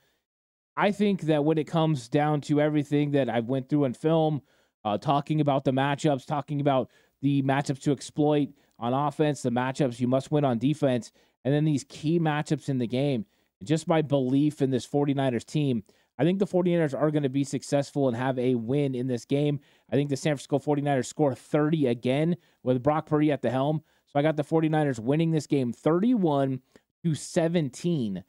I 0.75 0.91
think 0.91 1.21
that 1.23 1.45
when 1.45 1.57
it 1.57 1.67
comes 1.67 2.07
down 2.07 2.41
to 2.41 2.59
everything 2.59 3.11
that 3.11 3.29
I've 3.29 3.47
went 3.47 3.69
through 3.69 3.85
in 3.85 3.93
film, 3.93 4.41
uh, 4.83 4.97
talking 4.97 5.39
about 5.39 5.63
the 5.63 5.71
matchups, 5.71 6.25
talking 6.25 6.61
about 6.61 6.89
the 7.21 7.41
matchups 7.43 7.81
to 7.83 7.91
exploit 7.91 8.49
on 8.79 8.93
offense, 8.93 9.41
the 9.41 9.49
matchups 9.49 9.99
you 9.99 10.07
must 10.07 10.31
win 10.31 10.43
on 10.43 10.57
defense, 10.57 11.11
and 11.45 11.53
then 11.53 11.63
these 11.63 11.85
key 11.87 12.19
matchups 12.19 12.69
in 12.69 12.79
the 12.79 12.87
game. 12.87 13.25
Just 13.63 13.87
my 13.87 14.01
belief 14.01 14.61
in 14.61 14.71
this 14.71 14.85
49ers 14.85 15.45
team, 15.45 15.83
I 16.19 16.23
think 16.23 16.39
the 16.39 16.47
49ers 16.47 16.99
are 16.99 17.11
going 17.11 17.23
to 17.23 17.29
be 17.29 17.43
successful 17.43 18.07
and 18.07 18.17
have 18.17 18.37
a 18.37 18.55
win 18.55 18.93
in 18.93 19.07
this 19.07 19.25
game. 19.25 19.59
I 19.91 19.95
think 19.95 20.09
the 20.09 20.17
San 20.17 20.35
Francisco 20.35 20.59
49ers 20.59 21.05
score 21.05 21.33
30 21.33 21.87
again 21.87 22.35
with 22.61 22.83
Brock 22.83 23.07
Purdy 23.07 23.31
at 23.31 23.41
the 23.41 23.49
helm. 23.49 23.81
So 24.07 24.19
I 24.19 24.21
got 24.21 24.35
the 24.37 24.43
49ers 24.43 24.99
winning 24.99 25.31
this 25.31 25.47
game 25.47 25.73
31 25.73 26.59
to 27.03 27.15
17. 27.15 28.23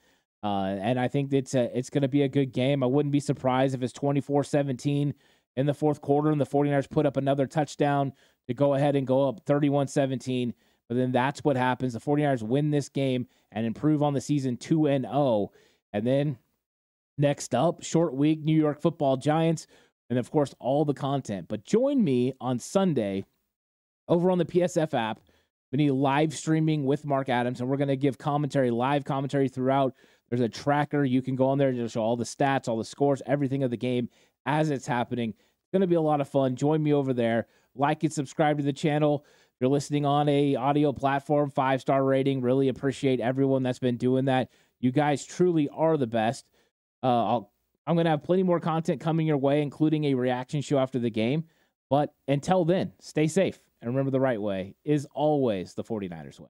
Uh, 0.45 0.77
and 0.79 1.01
I 1.01 1.09
think 1.09 1.33
it's 1.33 1.55
a, 1.55 1.77
it's 1.77 1.89
going 1.89 2.03
to 2.03 2.09
be 2.09 2.23
a 2.23 2.29
good 2.29 2.53
game. 2.53 2.83
I 2.83 2.87
wouldn't 2.87 3.13
be 3.13 3.21
surprised 3.21 3.75
if 3.75 3.83
it's 3.83 3.95
24 3.95 4.45
17 4.45 5.15
in 5.57 5.67
the 5.67 5.73
fourth 5.73 6.03
quarter 6.03 6.31
and 6.31 6.41
the 6.41 6.47
49ers 6.47 6.91
put 6.91 7.07
up 7.07 7.17
another 7.17 7.47
touchdown 7.47 8.13
to 8.47 8.55
go 8.55 8.75
ahead 8.75 8.95
and 8.95 9.07
go 9.07 9.27
up 9.27 9.41
31 9.47 9.89
17. 9.89 10.53
But 10.89 10.97
then 10.97 11.13
that's 11.13 11.43
what 11.43 11.57
happens. 11.57 11.95
The 11.95 12.01
49ers 12.01 12.43
win 12.43 12.71
this 12.71 12.91
game 12.91 13.27
and 13.53 13.65
improve 13.65 14.03
on 14.03 14.13
the 14.13 14.21
season 14.21 14.59
2 14.59 14.87
and 14.87 15.05
0. 15.05 15.51
And 15.95 16.07
then 16.07 16.37
next 17.17 17.55
up, 17.55 17.83
short 17.83 18.15
week, 18.15 18.45
New 18.45 18.57
York 18.57 18.83
football 18.83 19.17
Giants. 19.17 19.67
And 20.11 20.19
of 20.19 20.31
course, 20.31 20.55
all 20.61 20.85
the 20.85 20.93
content. 20.93 21.47
But 21.49 21.65
join 21.65 22.05
me 22.05 22.35
on 22.39 22.59
Sunday 22.59 23.25
over 24.09 24.31
on 24.31 24.37
the 24.37 24.45
PSF 24.45 24.93
app. 24.93 25.21
We 25.73 25.79
need 25.79 25.91
live 25.91 26.35
streaming 26.35 26.85
with 26.85 27.07
Mark 27.07 27.29
Adams, 27.29 27.61
and 27.61 27.69
we're 27.69 27.79
going 27.79 27.89
to 27.89 27.97
give 27.97 28.19
commentary, 28.19 28.71
live 28.71 29.05
commentary 29.05 29.49
throughout. 29.49 29.95
There's 30.35 30.47
a 30.47 30.49
tracker. 30.49 31.05
You 31.05 31.23
can 31.23 31.37
go 31.37 31.47
on 31.47 31.59
there 31.59 31.69
and 31.69 31.89
show 31.89 32.03
all 32.03 32.17
the 32.17 32.25
stats, 32.25 32.67
all 32.67 32.77
the 32.77 32.85
scores, 32.85 33.23
everything 33.25 33.63
of 33.63 33.71
the 33.71 33.77
game 33.77 34.09
as 34.47 34.71
it's 34.71 34.85
happening. 34.85 35.31
It's 35.31 35.71
going 35.73 35.83
to 35.83 35.87
be 35.87 35.95
a 35.95 36.01
lot 36.01 36.21
of 36.21 36.29
fun. 36.29 36.57
Join 36.57 36.83
me 36.83 36.93
over 36.93 37.13
there. 37.13 37.47
Like 37.77 38.03
and 38.03 38.13
subscribe 38.13 38.59
to 38.59 38.65
the 38.65 38.73
channel. 38.73 39.25
If 39.27 39.61
you're 39.61 39.71
listening 39.71 40.05
on 40.05 40.29
a 40.29 40.57
audio 40.57 40.93
platform, 40.93 41.51
five 41.51 41.81
star 41.81 42.03
rating. 42.03 42.41
Really 42.43 42.67
appreciate 42.67 43.21
everyone 43.21 43.63
that's 43.63 43.79
been 43.79 43.97
doing 43.97 44.25
that. 44.25 44.51
You 44.81 44.91
guys 44.91 45.25
truly 45.25 45.69
are 45.69 45.97
the 45.97 46.09
best. 46.09 46.47
Uh, 47.01 47.37
i 47.87 47.91
am 47.91 47.95
going 47.95 48.07
to 48.07 48.11
have 48.11 48.25
plenty 48.25 48.43
more 48.43 48.59
content 48.59 49.01
coming 49.01 49.29
your 49.29 49.37
way, 49.37 49.63
including 49.63 50.03
a 50.07 50.15
reaction 50.15 50.63
show 50.63 50.79
after 50.79 50.99
the 50.99 51.11
game. 51.11 51.45
But 51.91 52.13
until 52.27 52.65
then, 52.65 52.93
stay 52.99 53.29
safe 53.29 53.61
and 53.81 53.89
remember 53.89 54.11
the 54.11 54.19
right 54.19 54.43
way 54.43 54.75
is 54.85 55.07
always 55.15 55.75
the 55.75 55.85
49ers 55.85 56.41
way. 56.41 56.49